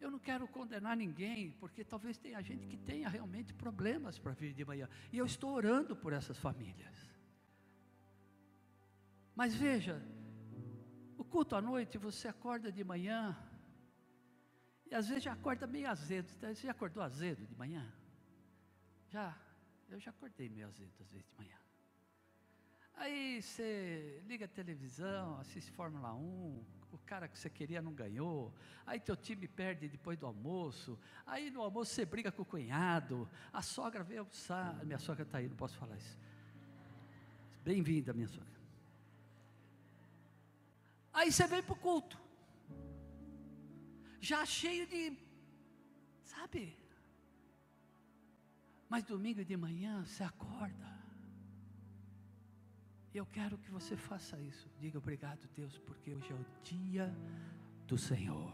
[0.00, 4.54] Eu não quero condenar ninguém, porque talvez tenha gente que tenha realmente problemas para vir
[4.54, 4.88] de manhã.
[5.12, 6.96] E eu estou orando por essas famílias.
[9.34, 10.02] Mas veja,
[11.18, 13.36] o culto à noite, você acorda de manhã,
[14.90, 16.28] e às vezes já acorda meio azedo.
[16.28, 17.92] Você já acordou azedo de manhã?
[19.08, 19.38] Já,
[19.88, 21.56] eu já acordei meio azedo às vezes de manhã.
[22.94, 28.52] Aí você liga a televisão, assiste Fórmula 1, o cara que você queria não ganhou,
[28.86, 33.28] aí teu time perde depois do almoço, aí no almoço você briga com o cunhado,
[33.52, 36.18] a sogra veio almoçar, minha sogra está aí, não posso falar isso.
[37.64, 38.60] Bem-vinda, minha sogra.
[41.12, 42.18] Aí você vem para o culto,
[44.20, 45.16] já cheio de,
[46.24, 46.76] sabe?
[48.88, 50.99] Mas domingo de manhã você acorda.
[53.12, 54.68] E eu quero que você faça isso.
[54.78, 57.14] Diga obrigado, Deus, porque hoje é o dia
[57.86, 58.52] do Senhor.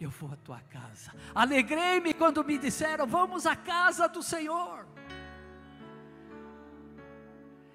[0.00, 1.12] Eu vou à tua casa.
[1.34, 4.86] Alegrei-me quando me disseram: Vamos à casa do Senhor.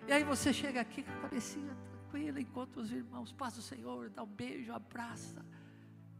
[0.05, 1.77] E aí você chega aqui com a cabecinha
[2.09, 5.45] tranquila, encontra os irmãos, passa o Senhor, dá um beijo, abraça.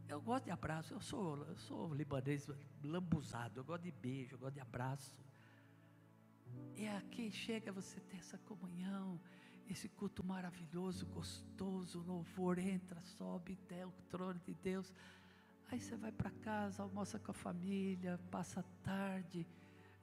[0.08, 2.48] Eu gosto de abraço, eu sou, eu sou libanês
[2.82, 5.14] lambuzado, eu gosto de beijo, eu gosto de abraço.
[6.76, 9.20] E aqui chega você ter essa comunhão,
[9.68, 14.92] esse culto maravilhoso, gostoso, louvor entra, sobe até o trono de Deus.
[15.70, 19.46] Aí você vai para casa, almoça com a família, passa a tarde.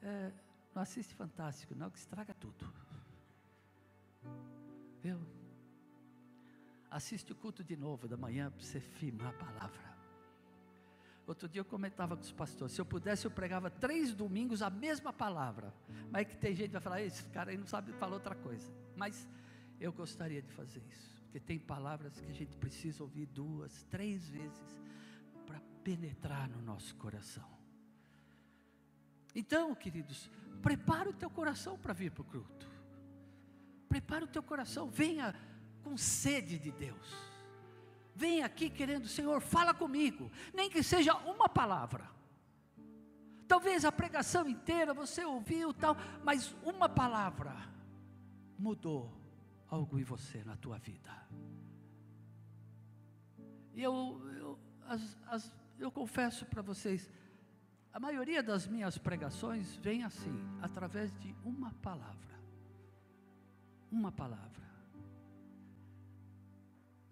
[0.01, 0.31] É,
[0.73, 2.71] não assiste Fantástico, não, que estraga tudo.
[5.01, 5.19] Viu?
[6.89, 9.86] Assiste o culto de novo da manhã para você firmar a palavra.
[11.27, 14.69] Outro dia eu comentava com os pastores, se eu pudesse eu pregava três domingos a
[14.69, 15.73] mesma palavra.
[16.09, 18.33] Mas é que tem gente que vai falar, esse cara aí não sabe falar outra
[18.33, 18.71] coisa.
[18.95, 19.27] Mas
[19.77, 21.21] eu gostaria de fazer isso.
[21.23, 24.81] Porque tem palavras que a gente precisa ouvir duas, três vezes
[25.45, 27.45] para penetrar no nosso coração.
[29.35, 30.29] Então, queridos,
[30.61, 32.71] prepara o teu coração para vir para o culto.
[33.89, 35.35] Prepara o teu coração, venha
[35.83, 37.36] com sede de Deus.
[38.17, 42.09] Vem aqui querendo, Senhor, fala comigo, nem que seja uma palavra.
[43.47, 47.55] Talvez a pregação inteira você ouviu tal, mas uma palavra
[48.57, 49.15] mudou
[49.69, 51.15] algo em você, na tua vida.
[53.75, 57.07] E eu, eu, as, as, eu confesso para vocês,
[57.93, 62.39] a maioria das minhas pregações vem assim, através de uma palavra.
[63.91, 64.66] Uma palavra.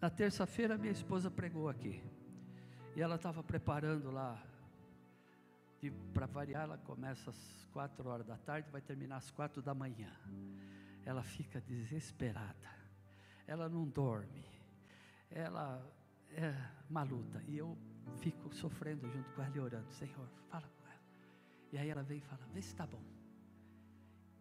[0.05, 1.99] Na terça-feira, minha esposa pregou aqui.
[2.95, 4.39] E ela estava preparando lá.
[6.13, 10.11] Para variar, ela começa às quatro horas da tarde, vai terminar às quatro da manhã.
[11.03, 12.69] Ela fica desesperada.
[13.47, 14.45] Ela não dorme.
[15.31, 15.83] Ela
[16.35, 16.53] é
[16.87, 17.41] uma luta.
[17.47, 17.75] E eu
[18.19, 19.91] fico sofrendo junto com ela e orando.
[19.91, 21.01] Senhor, fala com ela.
[21.71, 23.01] E aí ela vem e fala: vê se está bom.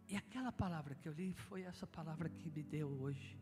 [0.07, 3.35] E aquela palavra que eu li foi essa palavra que me deu hoje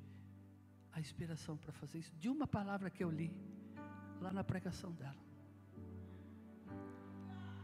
[0.93, 3.31] a inspiração para fazer isso, de uma palavra que eu li
[4.21, 5.23] lá na pregação dela.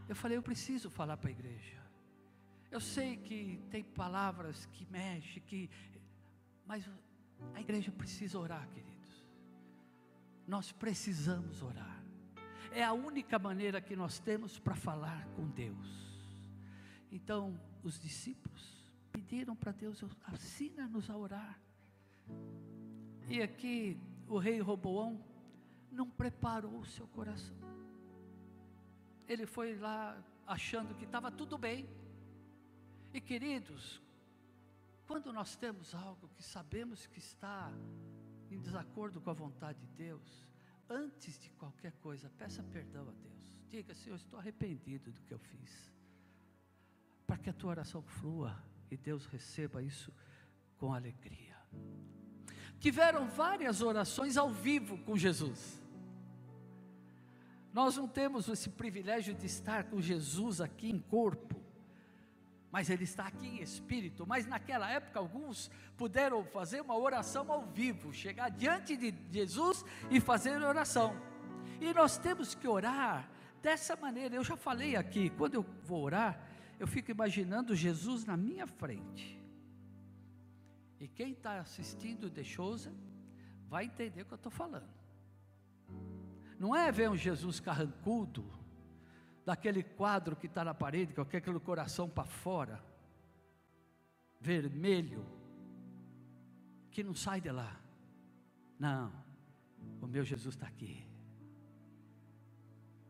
[0.08, 1.80] Eu falei, eu preciso falar para a igreja.
[2.70, 5.70] Eu sei que tem palavras que mexem, que,
[6.66, 6.88] mas
[7.54, 9.24] a igreja precisa orar, queridos.
[10.46, 12.02] Nós precisamos orar.
[12.72, 16.10] É a única maneira que nós temos para falar com Deus.
[17.10, 21.60] Então, os discípulos pediram para Deus, ensina-nos a orar.
[23.30, 25.24] E aqui o rei Roboão
[25.88, 27.56] não preparou o seu coração.
[29.28, 31.88] Ele foi lá achando que estava tudo bem.
[33.14, 34.02] E queridos,
[35.06, 37.72] quando nós temos algo que sabemos que está
[38.50, 40.44] em desacordo com a vontade de Deus,
[40.88, 43.60] antes de qualquer coisa, peça perdão a Deus.
[43.68, 45.94] Diga, Senhor, estou arrependido do que eu fiz.
[47.28, 50.12] Para que a tua oração flua e Deus receba isso
[50.78, 51.50] com alegria
[52.80, 55.80] tiveram várias orações ao vivo com Jesus.
[57.72, 61.54] Nós não temos esse privilégio de estar com Jesus aqui em corpo,
[62.72, 64.26] mas Ele está aqui em espírito.
[64.26, 70.18] Mas naquela época, alguns puderam fazer uma oração ao vivo, chegar diante de Jesus e
[70.18, 71.14] fazer oração.
[71.80, 73.30] E nós temos que orar
[73.62, 74.34] dessa maneira.
[74.34, 76.40] Eu já falei aqui, quando eu vou orar,
[76.78, 79.39] eu fico imaginando Jesus na minha frente.
[81.00, 82.94] E quem está assistindo de Souza
[83.66, 84.88] vai entender o que eu estou falando.
[86.58, 88.44] Não é ver um Jesus carrancudo,
[89.44, 92.84] daquele quadro que está na parede, com aquele coração para fora,
[94.38, 95.26] vermelho,
[96.90, 97.80] que não sai de lá.
[98.78, 99.10] Não,
[100.02, 101.06] o meu Jesus está aqui.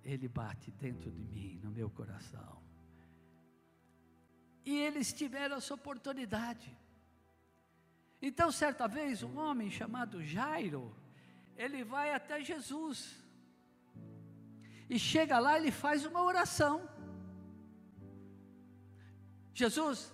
[0.05, 2.62] Ele bate dentro de mim, no meu coração.
[4.64, 6.76] E eles tiveram essa oportunidade.
[8.22, 10.94] Então, certa vez, um homem chamado Jairo,
[11.56, 13.16] ele vai até Jesus.
[14.88, 16.88] E chega lá, ele faz uma oração.
[19.54, 20.12] Jesus,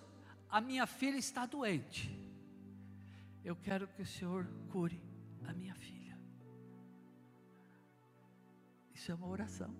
[0.49, 2.15] a minha filha está doente.
[3.45, 5.01] Eu quero que o Senhor cure
[5.47, 6.19] a minha filha.
[8.95, 9.75] Isso é uma oração.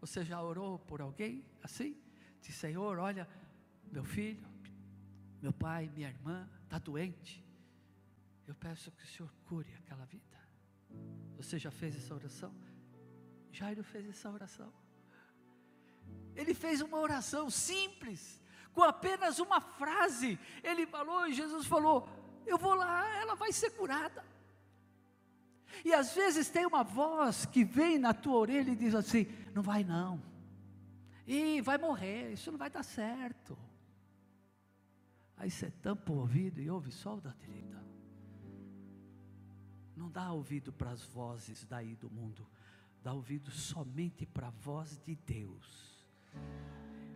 [0.00, 1.96] Você já orou por alguém assim?
[2.40, 3.28] Diz, Senhor, olha,
[3.92, 4.49] meu filho,
[5.40, 7.44] meu pai, minha irmã está doente.
[8.46, 10.38] Eu peço que o Senhor cure aquela vida.
[11.36, 12.54] Você já fez essa oração?
[13.50, 14.72] Jairo fez essa oração.
[16.34, 20.38] Ele fez uma oração simples, com apenas uma frase.
[20.62, 22.08] Ele falou, e Jesus falou:
[22.46, 24.24] Eu vou lá, ela vai ser curada.
[25.84, 29.62] E às vezes tem uma voz que vem na tua orelha e diz assim: Não
[29.62, 30.22] vai não.
[31.26, 33.56] E vai morrer, isso não vai dar certo.
[35.40, 37.82] Aí você tampa o ouvido e ouve só o da direita.
[39.96, 42.46] Não dá ouvido para as vozes daí do mundo,
[43.02, 46.06] dá ouvido somente para a voz de Deus.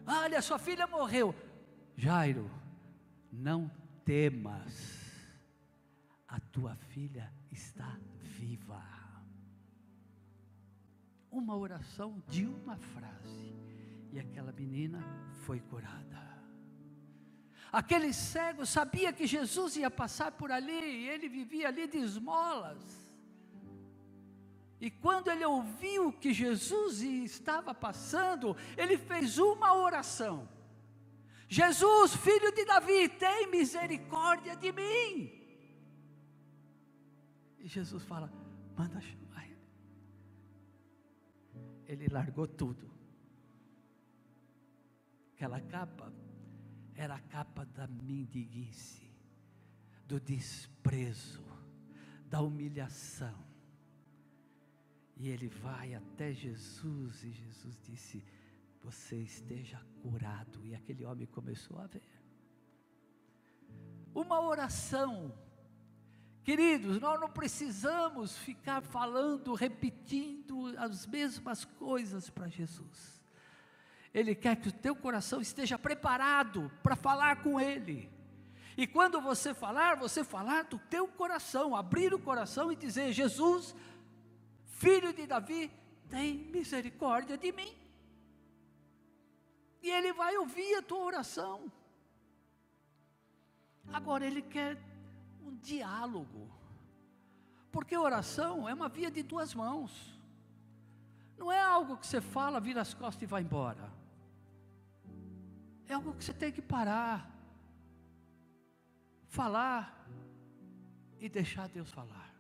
[0.06, 1.34] Olha, sua filha morreu.
[1.98, 2.50] Jairo,
[3.30, 3.70] não
[4.06, 5.30] temas,
[6.26, 8.82] a tua filha está viva.
[11.30, 13.54] Uma oração de uma frase,
[14.10, 15.04] e aquela menina
[15.44, 16.33] foi curada.
[17.74, 22.80] Aquele cego sabia que Jesus ia passar por ali, e ele vivia ali de esmolas.
[24.80, 30.48] E quando ele ouviu que Jesus estava passando, ele fez uma oração:
[31.48, 35.32] Jesus, filho de Davi, tem misericórdia de mim.
[37.58, 38.32] E Jesus fala:
[38.76, 39.66] manda chamar ele.
[41.88, 42.88] Ele largou tudo.
[45.34, 46.12] Aquela capa
[46.96, 49.02] era a capa da mendiguice,
[50.06, 51.44] do desprezo,
[52.28, 53.34] da humilhação.
[55.16, 58.24] E ele vai até Jesus e Jesus disse:
[58.82, 60.64] Você esteja curado.
[60.64, 62.02] E aquele homem começou a ver.
[64.14, 65.36] uma oração.
[66.44, 73.23] Queridos, nós não precisamos ficar falando, repetindo as mesmas coisas para Jesus.
[74.14, 78.08] Ele quer que o teu coração esteja preparado para falar com Ele.
[78.76, 83.74] E quando você falar, você falar do teu coração, abrir o coração e dizer: Jesus,
[84.66, 85.70] filho de Davi,
[86.08, 87.74] tem misericórdia de mim.
[89.82, 91.70] E Ele vai ouvir a tua oração.
[93.92, 94.78] Agora, Ele quer
[95.44, 96.48] um diálogo,
[97.70, 100.18] porque oração é uma via de duas mãos,
[101.36, 103.92] não é algo que você fala, vira as costas e vai embora,
[105.88, 107.30] é algo que você tem que parar,
[109.26, 110.08] falar
[111.18, 112.34] e deixar Deus falar.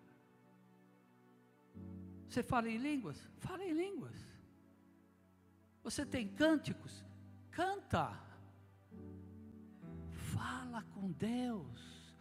[2.28, 3.28] Você fala em línguas?
[3.38, 4.18] Fala em línguas.
[5.82, 7.04] Você tem cânticos?
[7.50, 8.18] Canta.
[10.10, 12.14] Fala com Deus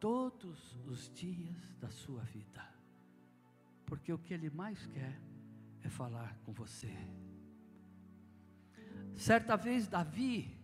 [0.00, 2.66] todos os dias da sua vida.
[3.84, 5.20] Porque o que Ele mais quer
[5.82, 6.92] é falar com você.
[9.16, 10.54] Certa vez, Davi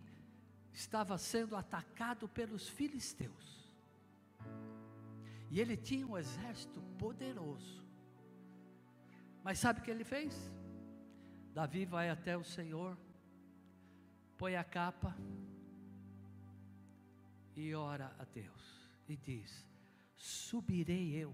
[0.71, 3.63] estava sendo atacado pelos filisteus.
[5.49, 7.83] E ele tinha um exército poderoso.
[9.43, 10.51] Mas sabe o que ele fez?
[11.53, 12.97] Davi vai até o Senhor,
[14.37, 15.15] põe a capa
[17.55, 19.65] e ora a Deus e diz:
[20.15, 21.31] Subirei eu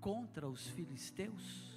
[0.00, 1.67] contra os filisteus?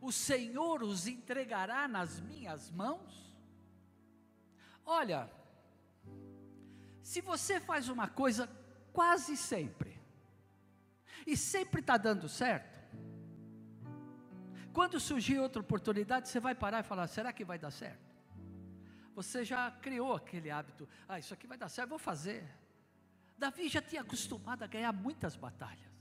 [0.00, 3.34] O Senhor os entregará nas minhas mãos?
[4.84, 5.30] Olha,
[7.02, 8.48] se você faz uma coisa
[8.92, 10.00] quase sempre,
[11.26, 12.78] e sempre está dando certo,
[14.72, 18.08] quando surgir outra oportunidade, você vai parar e falar: será que vai dar certo?
[19.14, 22.48] Você já criou aquele hábito, ah, isso aqui vai dar certo, vou fazer.
[23.36, 25.97] Davi já tinha acostumado a ganhar muitas batalhas.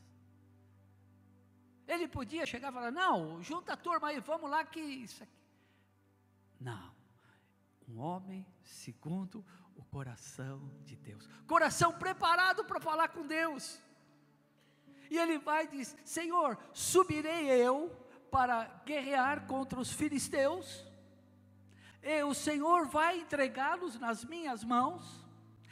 [1.88, 5.32] Ele podia chegar e falar: não, junta a turma aí, vamos lá que isso aqui.
[6.60, 6.92] Não,
[7.88, 11.28] um homem segundo o coração de Deus.
[11.48, 13.80] Coração preparado para falar com Deus.
[15.10, 17.90] E ele vai e diz: Senhor, subirei eu
[18.30, 20.86] para guerrear contra os filisteus,
[22.04, 25.26] e o Senhor vai entregá-los nas minhas mãos.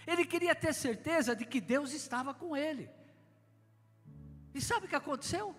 [0.07, 2.89] Ele queria ter certeza de que Deus estava com ele.
[4.53, 5.55] E sabe o que aconteceu?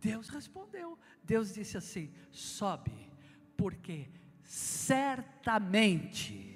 [0.00, 0.98] Deus respondeu.
[1.22, 3.12] Deus disse assim: sobe,
[3.56, 4.08] porque
[4.42, 6.48] certamente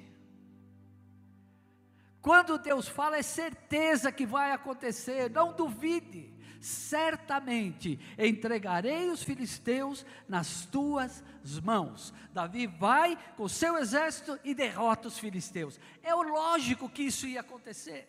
[2.23, 6.33] quando Deus fala, é certeza que vai acontecer, não duvide.
[6.61, 11.25] Certamente entregarei os filisteus nas tuas
[11.61, 12.15] mãos.
[12.33, 15.81] Davi vai com seu exército e derrota os filisteus.
[16.01, 18.09] É lógico que isso ia acontecer.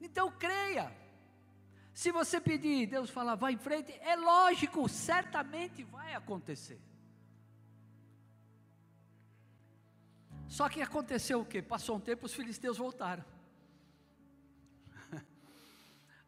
[0.00, 0.99] Então creia.
[1.92, 6.80] Se você pedir, Deus falar, vai em frente, é lógico, certamente vai acontecer.
[10.48, 11.62] Só que aconteceu o que?
[11.62, 13.24] Passou um tempo, os filisteus voltaram.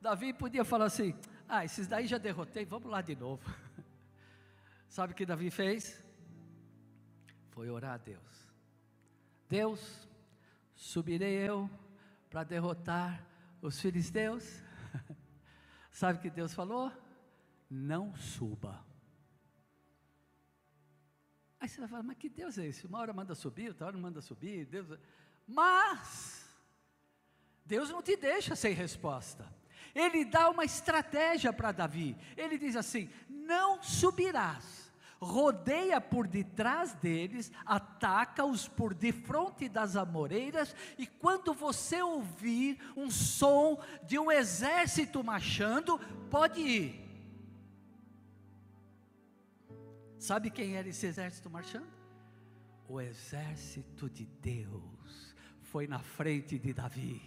[0.01, 1.15] Davi podia falar assim:
[1.49, 3.43] ah, esses daí já derrotei, vamos lá de novo.
[4.89, 6.03] Sabe o que Davi fez?
[7.51, 8.53] Foi orar a Deus.
[9.49, 10.09] Deus,
[10.75, 11.69] subirei eu
[12.31, 13.27] para derrotar
[13.61, 14.63] os filisteus.
[15.93, 16.91] Sabe o que Deus falou?
[17.71, 18.85] Não suba.
[21.61, 22.87] Aí você vai falar, mas que Deus é esse?
[22.87, 24.67] Uma hora manda subir, outra hora não manda subir.
[24.67, 24.91] Deus...
[24.91, 24.99] É-
[25.47, 26.45] mas,
[27.65, 29.47] Deus não te deixa sem resposta.
[29.95, 32.17] Ele dá uma estratégia para Davi.
[32.37, 34.82] Ele diz assim: Não subirás,
[35.23, 43.81] rodeia por detrás deles, ataca-os por defronte das amoreiras, e quando você ouvir um som
[44.03, 45.97] de um exército marchando,
[46.29, 47.03] pode ir.
[50.19, 51.87] Sabe quem era esse exército marchando?
[52.89, 57.23] O exército de Deus foi na frente de Davi.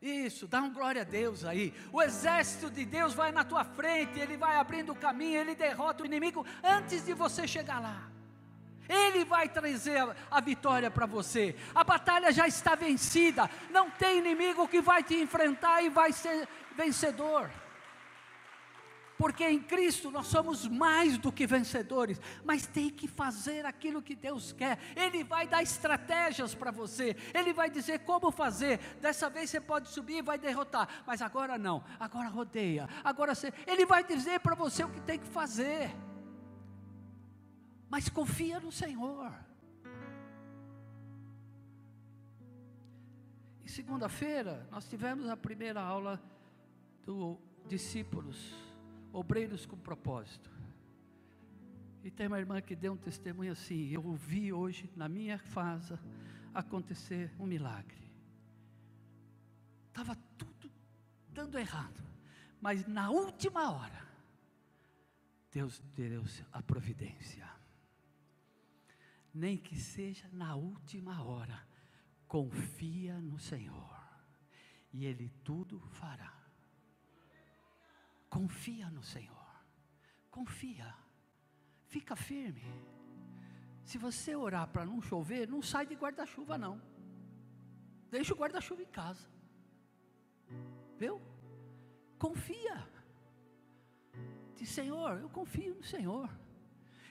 [0.00, 1.74] Isso, dá um glória a Deus aí.
[1.92, 6.02] O exército de Deus vai na tua frente, ele vai abrindo o caminho, ele derrota
[6.02, 8.08] o inimigo antes de você chegar lá.
[8.88, 9.98] Ele vai trazer
[10.30, 11.54] a, vitória para você.
[11.74, 13.50] A batalha já está vencida.
[13.70, 17.50] Não tem inimigo que vai te enfrentar e vai ser vencedor
[19.18, 24.14] porque em Cristo nós somos mais do que vencedores, mas tem que fazer aquilo que
[24.14, 24.78] Deus quer.
[24.96, 28.78] Ele vai dar estratégias para você, ele vai dizer como fazer.
[29.00, 32.88] Dessa vez você pode subir e vai derrotar, mas agora não, agora rodeia.
[33.02, 35.94] Agora você, ele vai dizer para você o que tem que fazer.
[37.90, 39.32] Mas confia no Senhor.
[43.78, 46.20] segunda-feira, nós tivemos a primeira aula
[47.04, 47.38] do
[47.68, 48.52] discípulos,
[49.18, 50.50] obreiros com propósito.
[52.04, 56.00] E tem uma irmã que deu um testemunho assim: eu ouvi hoje, na minha casa,
[56.54, 58.10] acontecer um milagre.
[59.88, 60.70] Estava tudo
[61.28, 62.02] dando errado,
[62.60, 64.06] mas na última hora,
[65.50, 67.48] Deus deu a providência.
[69.34, 71.66] Nem que seja na última hora,
[72.26, 73.96] confia no Senhor,
[74.92, 76.37] e Ele tudo fará.
[78.28, 79.46] Confia no Senhor,
[80.30, 80.94] confia,
[81.86, 82.62] fica firme.
[83.84, 86.80] Se você orar para não chover, não sai de guarda-chuva, não.
[88.10, 89.26] Deixa o guarda-chuva em casa.
[90.98, 91.20] Viu?
[92.18, 92.86] Confia.
[94.56, 96.28] Diz, Senhor, eu confio no Senhor.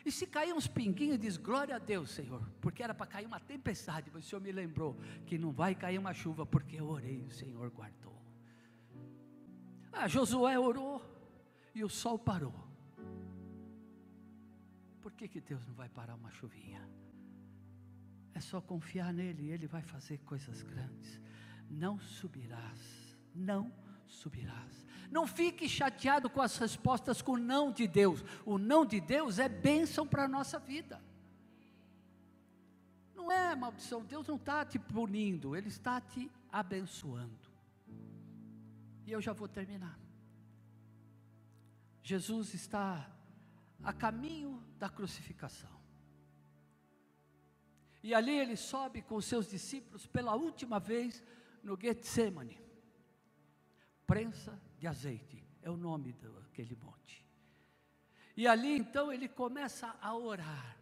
[0.05, 3.39] E se cair uns pinguinhos, diz glória a Deus, Senhor, porque era para cair uma
[3.39, 4.95] tempestade, mas o Senhor me lembrou
[5.25, 8.16] que não vai cair uma chuva, porque eu orei, o Senhor guardou.
[9.99, 11.01] Ah, Josué orou
[11.73, 12.53] e o sol parou.
[15.01, 16.87] Por que, que Deus não vai parar uma chuvinha?
[18.35, 21.19] É só confiar nele, ele vai fazer coisas grandes.
[21.67, 23.73] Não subirás, não
[24.05, 24.85] subirás.
[25.09, 28.23] Não fique chateado com as respostas com o não de Deus.
[28.45, 31.01] O não de Deus é bênção para a nossa vida.
[33.15, 37.46] Não é maldição, Deus não está te punindo, Ele está te abençoando.
[39.07, 39.97] E eu já vou terminar.
[42.03, 43.09] Jesus está
[43.81, 45.75] a caminho da crucificação.
[48.03, 51.23] E ali ele sobe com seus discípulos pela última vez
[51.63, 52.59] no Getsemane.
[54.05, 57.25] Prensa de azeite, é o nome daquele monte.
[58.35, 60.77] E ali então ele começa a orar.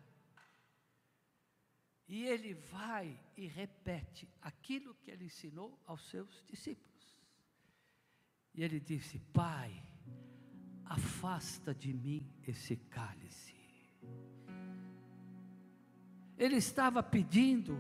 [2.08, 6.95] E ele vai e repete aquilo que ele ensinou aos seus discípulos.
[8.56, 9.84] E ele disse: Pai,
[10.86, 13.56] afasta de mim esse cálice.
[16.38, 17.78] Ele estava pedindo,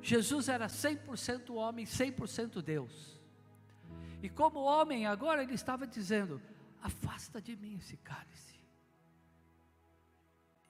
[0.00, 3.18] Jesus era 100% homem, 100% Deus.
[4.22, 6.40] E como homem, agora ele estava dizendo:
[6.80, 8.58] afasta de mim esse cálice.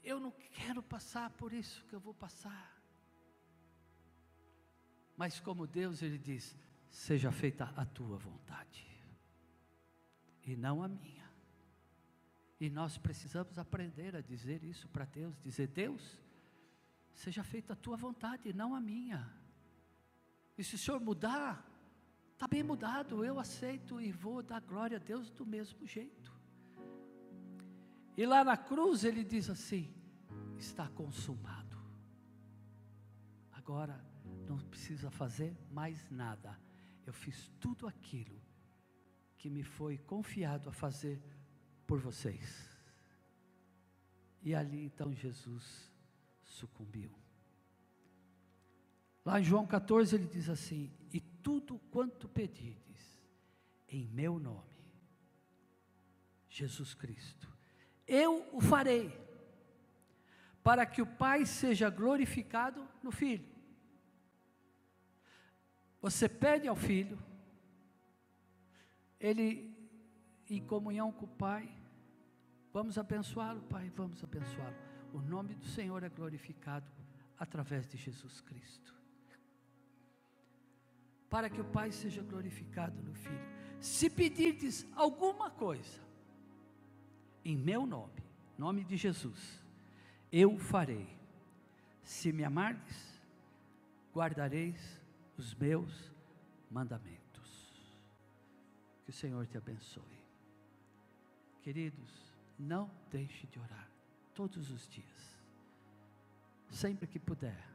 [0.03, 2.83] Eu não quero passar por isso que eu vou passar.
[5.17, 6.57] Mas como Deus, ele diz:
[6.89, 8.87] seja feita a tua vontade,
[10.51, 11.29] e não a minha.
[12.61, 16.21] E nós precisamos aprender a dizer isso para Deus: dizer, Deus,
[17.15, 19.33] seja feita a tua vontade, e não a minha.
[20.57, 21.69] E se o Senhor mudar,
[22.39, 26.33] Está bem mudado, eu aceito e vou dar glória a Deus do mesmo jeito.
[28.17, 29.93] E lá na cruz ele diz assim:
[30.57, 31.77] está consumado.
[33.51, 34.01] Agora
[34.47, 36.57] não precisa fazer mais nada.
[37.05, 38.38] Eu fiz tudo aquilo
[39.39, 41.23] que me foi confiado a fazer
[41.87, 42.69] por vocês.
[44.43, 45.91] E ali então Jesus
[46.43, 47.11] sucumbiu.
[49.25, 53.23] Lá em João 14 ele diz assim: E tudo quanto pedides,
[53.89, 54.67] em meu nome,
[56.49, 57.49] Jesus Cristo,
[58.07, 59.13] eu o farei,
[60.63, 63.49] para que o Pai seja glorificado no Filho.
[66.01, 67.19] Você pede ao Filho,
[69.21, 69.75] ele,
[70.49, 71.69] em comunhão com o Pai,
[72.73, 74.77] vamos abençoá-lo, Pai, vamos abençoá-lo.
[75.13, 76.91] O nome do Senhor é glorificado
[77.39, 78.99] através de Jesus Cristo
[81.29, 83.59] para que o Pai seja glorificado no Filho.
[83.81, 86.01] Se pedirdes alguma coisa,
[87.45, 88.23] em meu nome,
[88.57, 89.63] nome de Jesus,
[90.33, 91.07] eu farei.
[92.03, 93.23] Se me amardes,
[94.15, 95.01] guardareis
[95.37, 96.13] os meus
[96.71, 97.18] mandamentos.
[99.09, 100.23] Que o Senhor te abençoe.
[101.63, 103.89] Queridos, não deixe de orar
[104.35, 105.43] todos os dias,
[106.71, 107.67] sempre que puder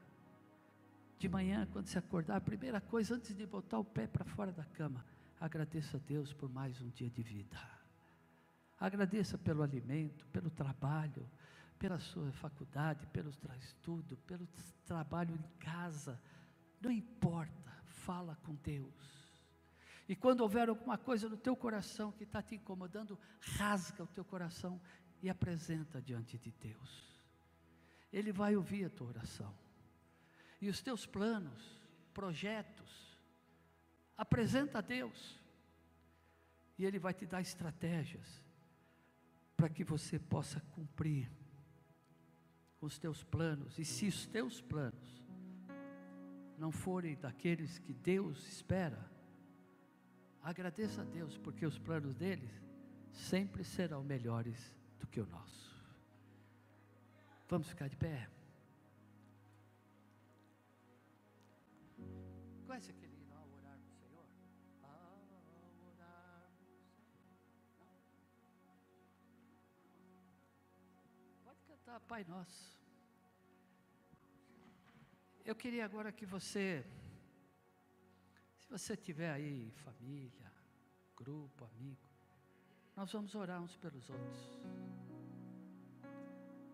[1.18, 4.52] de manhã, quando se acordar, a primeira coisa, antes de botar o pé para fora
[4.52, 5.04] da cama,
[5.40, 7.58] agradeça a Deus por mais um dia de vida.
[8.80, 11.28] Agradeça pelo alimento, pelo trabalho,
[11.80, 14.48] pela sua faculdade, pelo estudo, pelo
[14.86, 16.22] trabalho em casa.
[16.80, 19.23] Não importa, fala com Deus.
[20.14, 24.24] E quando houver alguma coisa no teu coração que está te incomodando, rasga o teu
[24.24, 24.80] coração
[25.24, 27.20] e apresenta diante de Deus.
[28.12, 29.52] Ele vai ouvir a tua oração.
[30.62, 31.82] E os teus planos,
[32.14, 33.18] projetos,
[34.16, 35.42] apresenta a Deus,
[36.78, 38.46] e Ele vai te dar estratégias
[39.58, 41.28] para que você possa cumprir
[42.80, 45.24] os teus planos, e se os teus planos
[46.56, 49.12] não forem daqueles que Deus espera,
[50.44, 52.50] agradeça a Deus, porque os planos dele
[53.12, 55.74] sempre serão melhores do que o nosso.
[57.48, 58.28] Vamos ficar de pé.
[62.68, 63.14] Conhece aquele
[72.08, 72.80] Pai Nosso.
[75.46, 76.86] Eu queria agora que você,
[78.74, 80.52] você tiver aí família,
[81.16, 82.10] grupo, amigo,
[82.96, 84.40] nós vamos orar uns pelos outros.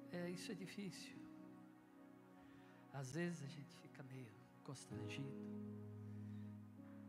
[0.10, 1.18] É, isso é difícil.
[2.93, 4.32] Às vezes a gente fica meio
[4.64, 5.28] constrangido.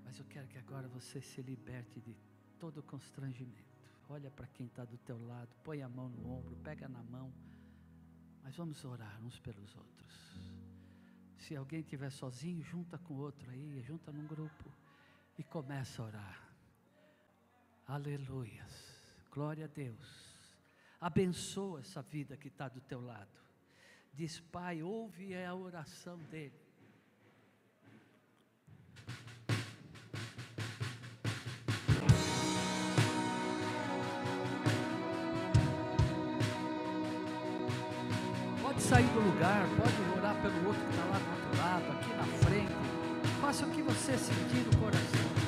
[0.04, 2.16] Mas eu quero que agora você se liberte de
[2.58, 3.78] todo constrangimento.
[4.08, 7.32] Olha para quem está do teu lado, põe a mão no ombro, pega na mão.
[8.42, 10.40] Mas vamos orar uns pelos outros.
[11.40, 14.70] Se alguém estiver sozinho, junta com outro aí, junta num grupo
[15.38, 16.54] e começa a orar.
[17.86, 19.00] Aleluias.
[19.30, 20.30] Glória a Deus.
[21.00, 23.40] Abençoa essa vida que está do teu lado.
[24.12, 26.60] Diz, Pai, ouve a oração dele.
[38.90, 42.24] Sair do lugar, pode orar pelo outro que está lá do outro lado, aqui na
[42.38, 42.72] frente.
[43.40, 45.39] Faça o que você sentir no coração.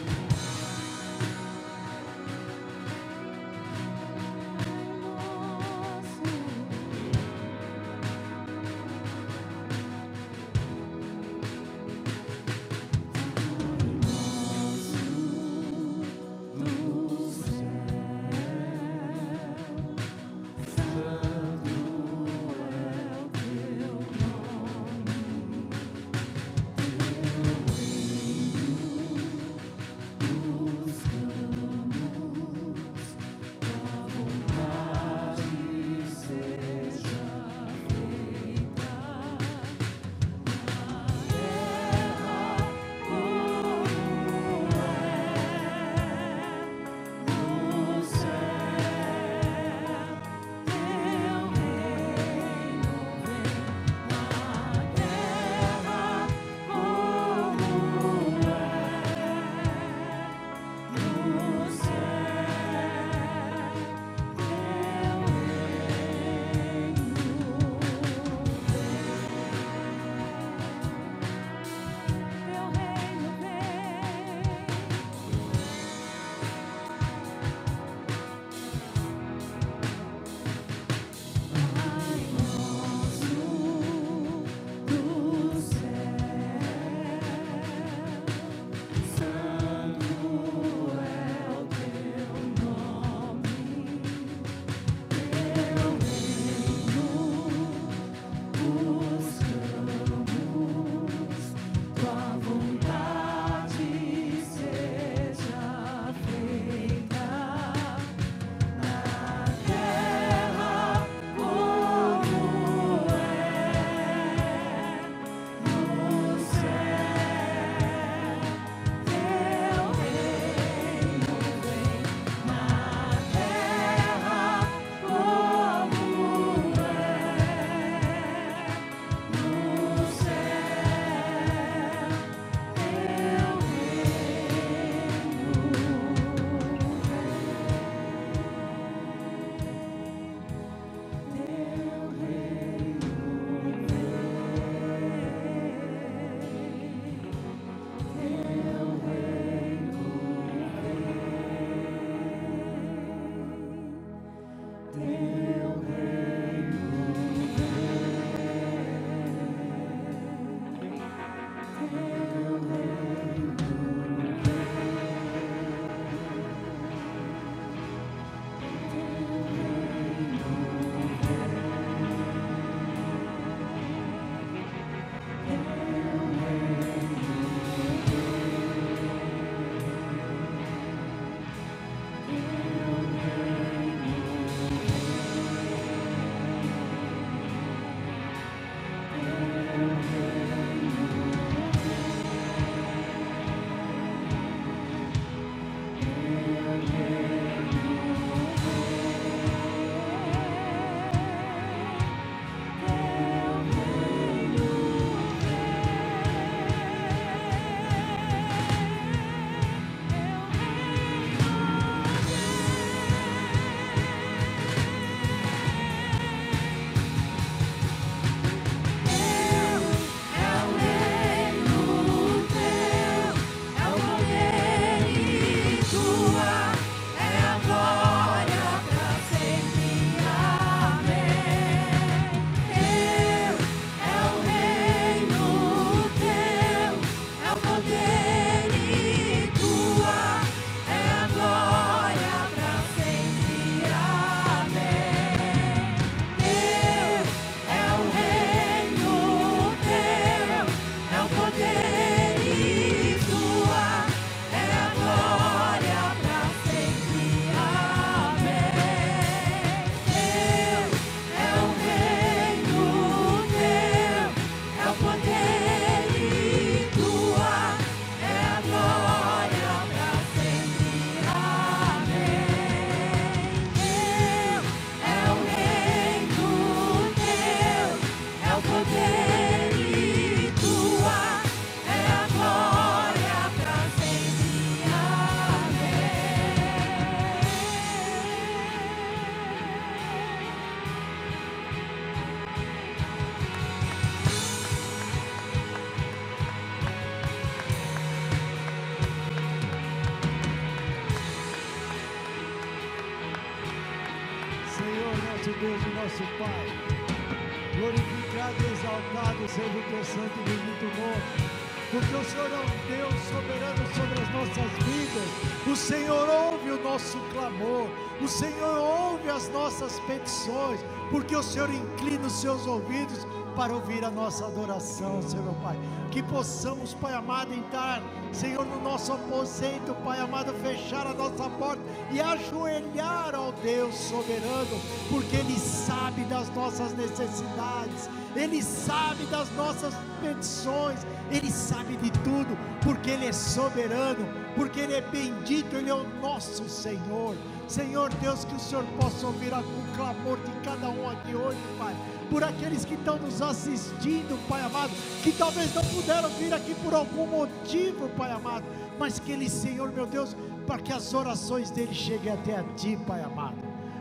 [317.03, 317.89] Nosso clamor,
[318.21, 320.79] o Senhor ouve as nossas petições,
[321.11, 323.27] porque o Senhor inclina os seus ouvidos
[323.57, 325.77] para ouvir a nossa adoração, Senhor Pai.
[326.13, 328.01] Que possamos, Pai amado, entrar,
[328.33, 331.83] Senhor, no nosso aposento, Pai amado, fechar a nossa porta
[332.13, 334.81] e ajoelhar ao Deus soberano,
[335.11, 341.01] porque Ele sabe das nossas necessidades, Ele sabe das nossas petições,
[341.31, 346.07] Ele sabe de tudo, porque Ele é soberano, porque Ele é bendito, Ele é o
[346.21, 347.37] nosso Senhor.
[347.69, 351.95] Senhor Deus, que o Senhor possa ouvir o clamor de cada um aqui hoje, Pai
[352.33, 354.91] por aqueles que estão nos assistindo, Pai amado,
[355.23, 358.65] que talvez não puderam vir aqui por algum motivo, Pai amado,
[358.99, 360.35] mas que eles, Senhor meu Deus,
[360.67, 363.59] para que as orações deles cheguem até a Ti, Pai amado.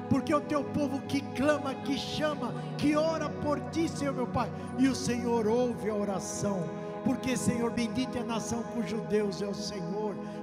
[0.10, 4.50] Porque o teu povo que clama, que chama, que ora por ti, Senhor meu Pai,
[4.80, 6.64] e o Senhor ouve a oração.
[7.04, 10.01] Porque, Senhor, bendita é a nação cujo Deus é o Senhor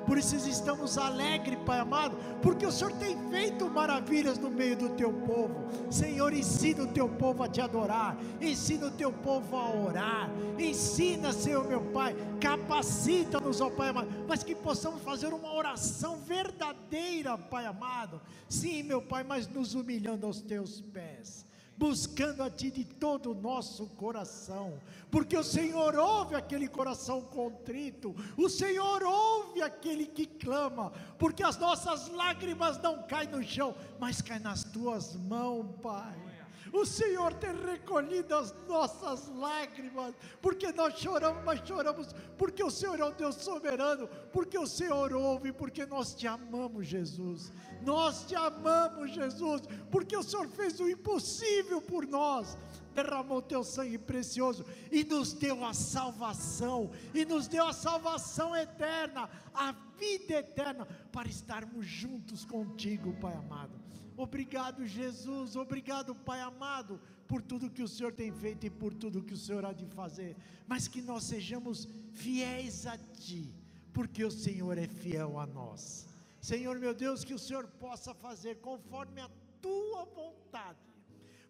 [0.09, 4.88] por isso estamos alegres, Pai amado, porque o Senhor tem feito maravilhas no meio do
[4.88, 5.68] teu povo.
[5.90, 11.30] Senhor, ensina o teu povo a te adorar, ensina o teu povo a orar, ensina,
[11.30, 17.66] Senhor meu Pai, capacita-nos, ó Pai amado, mas que possamos fazer uma oração verdadeira, Pai
[17.66, 18.18] amado.
[18.48, 21.47] Sim, meu Pai, mas nos humilhando aos teus pés
[21.79, 24.79] buscando a Ti de todo o nosso coração,
[25.11, 31.57] porque o Senhor ouve aquele coração contrito, o Senhor ouve aquele que clama, porque as
[31.57, 36.28] nossas lágrimas não caem no chão, mas caem nas Tuas mãos, Pai.
[36.72, 42.98] O Senhor tem recolhido as nossas lágrimas, porque nós choramos, mas choramos porque o Senhor
[43.00, 47.52] é um Deus soberano, porque o Senhor ouve, porque nós te amamos, Jesus.
[47.82, 52.56] Nós te amamos, Jesus, porque o Senhor fez o impossível por nós
[53.02, 59.30] derramou teu sangue precioso e nos deu a salvação, e nos deu a salvação eterna,
[59.54, 63.88] a vida eterna, para estarmos juntos contigo, Pai amado.
[64.18, 65.54] Obrigado, Jesus.
[65.54, 69.36] Obrigado, Pai amado, por tudo que o Senhor tem feito e por tudo que o
[69.36, 70.36] Senhor há de fazer.
[70.66, 73.54] Mas que nós sejamos fiéis a Ti,
[73.92, 76.08] porque o Senhor é fiel a nós.
[76.40, 79.30] Senhor meu Deus, que o Senhor possa fazer conforme a
[79.62, 80.78] Tua vontade,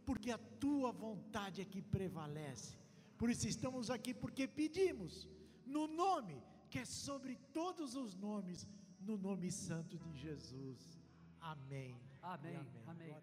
[0.05, 2.77] porque a Tua vontade é que prevalece.
[3.17, 5.27] Por isso estamos aqui, porque pedimos,
[5.65, 8.69] no nome que é sobre todos os nomes,
[9.01, 10.99] no nome santo de Jesus.
[11.41, 12.08] Amém.
[12.23, 12.57] Amém.
[12.57, 12.83] amém.
[12.87, 13.19] amém.